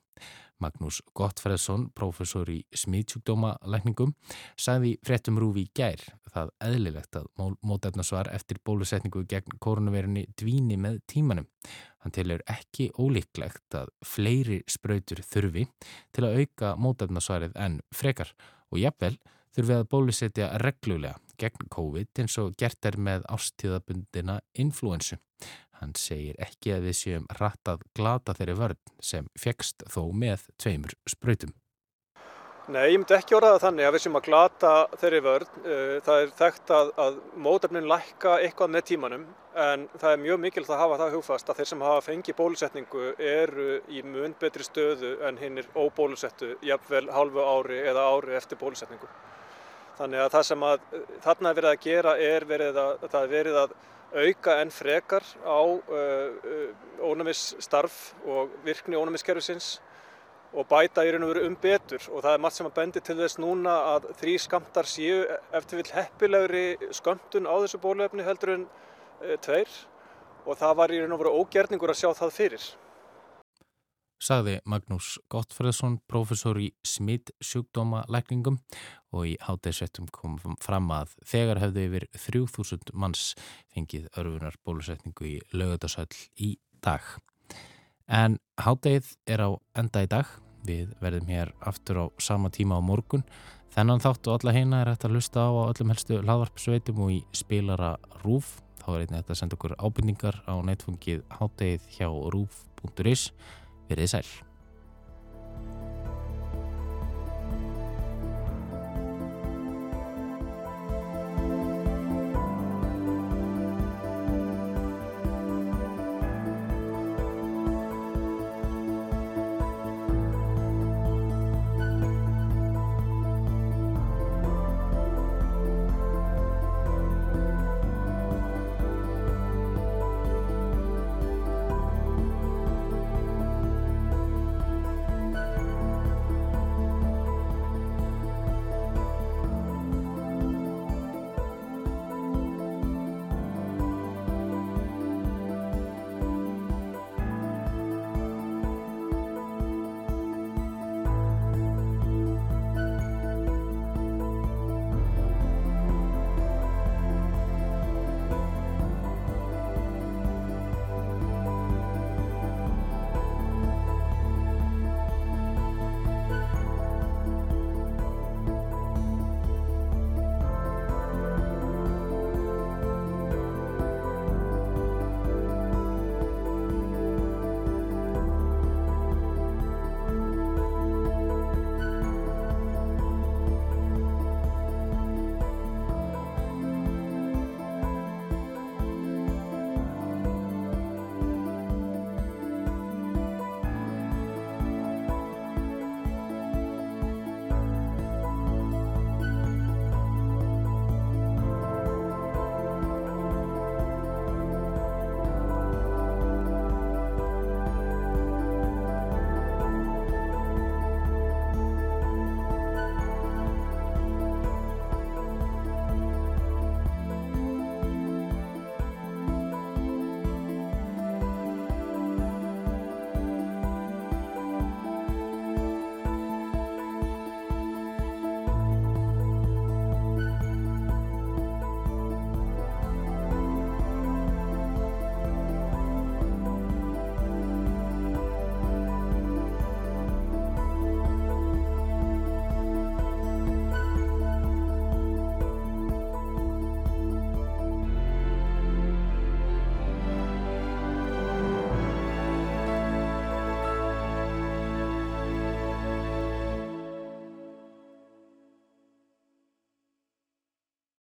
Magnús 0.64 1.02
Gottfredsson, 1.18 1.90
professor 1.96 2.50
í 2.50 2.62
smíðsjúkdóma 2.76 3.56
lækningum, 3.70 4.16
sagði 4.58 4.96
fréttum 5.06 5.38
Rúfi 5.42 5.68
í 5.68 5.72
gær 5.78 6.02
það 6.38 6.52
eðlilegt 6.68 7.18
að 7.20 7.30
mótefnasvar 7.66 8.30
eftir 8.34 8.60
bólusetningu 8.66 9.24
gegn 9.30 9.58
koronavirunni 9.64 10.28
dvíni 10.38 10.78
með 10.82 11.00
tímanum. 11.10 11.48
Hann 12.04 12.14
telur 12.16 12.44
ekki 12.50 12.90
ólíklegt 12.98 13.78
að 13.78 13.92
fleiri 14.06 14.62
spröytur 14.70 15.24
þurfi 15.26 15.66
til 16.16 16.28
að 16.28 16.44
auka 16.44 16.76
mótefnasvarið 16.80 17.58
en 17.66 17.82
frekar 17.96 18.34
og 18.72 18.82
jafnvel 18.82 19.16
þurfi 19.58 19.78
að 19.78 19.88
bólusetja 19.92 20.52
reglulega 20.62 21.18
gegn 21.42 21.70
COVID 21.74 22.22
eins 22.22 22.38
og 22.42 22.56
gert 22.58 22.86
er 22.86 22.98
með 22.98 23.26
ástíðabundina 23.34 24.40
influensu. 24.58 25.18
Hann 25.78 25.94
segir 25.98 26.38
ekki 26.42 26.74
að 26.74 26.90
við 26.90 26.98
séum 26.98 27.30
rattað 27.38 27.86
glata 27.98 28.34
þeirri 28.38 28.58
vörð 28.58 28.92
sem 29.04 29.30
fegst 29.38 29.86
þó 29.94 30.08
með 30.14 30.48
tveimur 30.58 30.98
spröytum. 31.10 31.54
Nei, 32.68 32.90
ég 32.92 32.98
myndi 33.00 33.16
ekki 33.16 33.36
orðaða 33.38 33.62
þannig 33.64 33.88
að 33.88 33.94
við 33.96 34.02
séum 34.04 34.18
að 34.20 34.26
glata 34.26 34.72
þeirri 35.00 35.20
vörð. 35.24 35.52
Það 36.04 36.24
er 36.24 36.32
þekkt 36.36 36.74
að, 36.76 36.90
að 37.00 37.20
mótefnin 37.46 37.88
lækka 37.88 38.34
eitthvað 38.44 38.74
með 38.74 38.84
tímanum 38.90 39.24
en 39.58 39.86
það 39.96 40.10
er 40.12 40.20
mjög 40.26 40.42
mikilvægt 40.44 40.74
að 40.76 40.82
hafa 40.82 40.98
það 41.00 41.16
hugfast 41.16 41.50
að 41.50 41.62
þeir 41.62 41.70
sem 41.70 41.86
hafa 41.88 42.02
fengið 42.06 42.38
bólusetningu 42.38 43.06
eru 43.24 43.70
í 43.88 44.04
mun 44.04 44.36
betri 44.42 44.68
stöðu 44.68 45.14
en 45.30 45.40
hinn 45.40 45.62
er 45.62 45.70
óbólusettu 45.80 46.58
jafnvel 46.68 47.08
halvu 47.16 47.46
ári 47.46 47.80
eða 47.88 48.04
ári 48.12 48.36
eftir 48.36 48.60
bólusetningu. 48.60 49.08
Þannig 49.98 50.26
að 50.26 50.34
það 50.36 50.48
sem 50.52 50.66
að 50.68 50.84
þarna 51.24 51.50
er 51.50 51.60
verið 51.62 51.72
að 51.72 51.86
gera 51.88 52.18
er 52.22 52.46
verið 52.52 52.82
að, 52.84 53.08
það 53.16 53.38
að 53.64 53.78
auka 54.16 54.62
enn 54.62 54.72
frekar 54.72 55.26
á 55.44 55.60
uh, 55.60 55.82
uh, 55.92 56.70
ónæmisstarf 57.04 58.14
og 58.26 58.54
virkni 58.64 58.96
ónæmisskerfisins 58.96 59.78
og 60.54 60.68
bæta 60.70 61.04
í 61.04 61.12
raun 61.12 61.26
og 61.28 61.34
veru 61.34 61.46
um 61.48 61.58
betur 61.60 62.02
og 62.08 62.24
það 62.24 62.34
er 62.34 62.42
margt 62.42 62.58
sem 62.58 62.70
að 62.70 62.76
bendi 62.78 63.04
til 63.04 63.18
þess 63.20 63.40
núna 63.42 63.76
að 63.92 64.10
þrý 64.22 64.36
skamtar 64.40 64.88
séu 64.88 65.20
eftir 65.60 65.82
vil 65.82 65.92
heppilegri 65.92 66.66
skamtun 66.96 67.50
á 67.50 67.56
þessu 67.60 67.82
bóluefni 67.84 68.26
heldur 68.26 68.54
en 68.56 68.66
e, 69.22 69.36
tveir 69.44 69.74
og 70.46 70.56
það 70.56 70.78
var 70.80 70.94
í 70.96 71.02
raun 71.02 71.16
og 71.18 71.24
veru 71.24 71.36
ógerningur 71.42 71.92
að 71.92 72.00
sjá 72.00 72.14
það 72.16 72.36
fyrir. 72.38 72.68
Sagði 74.18 74.56
Magnús 74.66 75.20
Gottfredsson, 75.30 76.00
professor 76.10 76.58
í 76.58 76.72
smitt 76.82 77.30
sjúkdóma 77.38 78.02
lækningum 78.10 78.58
og 79.14 79.28
í 79.30 79.36
hátæðsettum 79.46 80.08
kom 80.14 80.40
fram 80.64 80.90
að 80.94 81.14
þegar 81.22 81.62
hefðu 81.62 81.84
yfir 81.86 82.08
3000 82.16 82.96
manns 82.98 83.28
fengið 83.76 84.08
örfunar 84.18 84.58
bólusetningu 84.66 85.28
í 85.30 85.36
lögutarsöll 85.54 86.10
í 86.42 86.56
dag. 86.82 87.06
En 88.10 88.40
háttegið 88.58 89.14
er 89.30 89.44
á 89.46 89.50
enda 89.78 90.02
í 90.02 90.10
dag. 90.10 90.26
Við 90.66 90.96
verðum 91.04 91.30
hér 91.30 91.54
aftur 91.62 92.02
á 92.02 92.06
sama 92.18 92.50
tíma 92.50 92.80
á 92.80 92.82
morgun. 92.82 93.24
Þennan 93.76 94.02
þátt 94.02 94.28
og 94.28 94.40
alla 94.40 94.56
heina 94.56 94.82
er 94.82 94.90
hægt 94.96 95.06
að 95.06 95.14
lusta 95.20 95.46
á 95.46 95.54
öllum 95.68 95.94
helstu 95.94 96.24
hlaðvarpsveitum 96.24 97.04
og 97.06 97.14
í 97.14 97.22
spilara 97.38 97.94
RÚF. 98.24 98.64
Þá 98.82 98.90
er 98.96 99.06
einnig 99.06 99.30
að 99.30 99.40
senda 99.44 99.58
okkur 99.60 99.78
ábyrningar 99.78 100.42
á 100.50 100.58
netfungið 100.66 101.22
háttegið 101.38 101.88
hjá 102.00 102.10
rúf.is. 102.34 103.30
It 103.90 104.00
is. 104.00 104.12
sæl. 104.12 104.47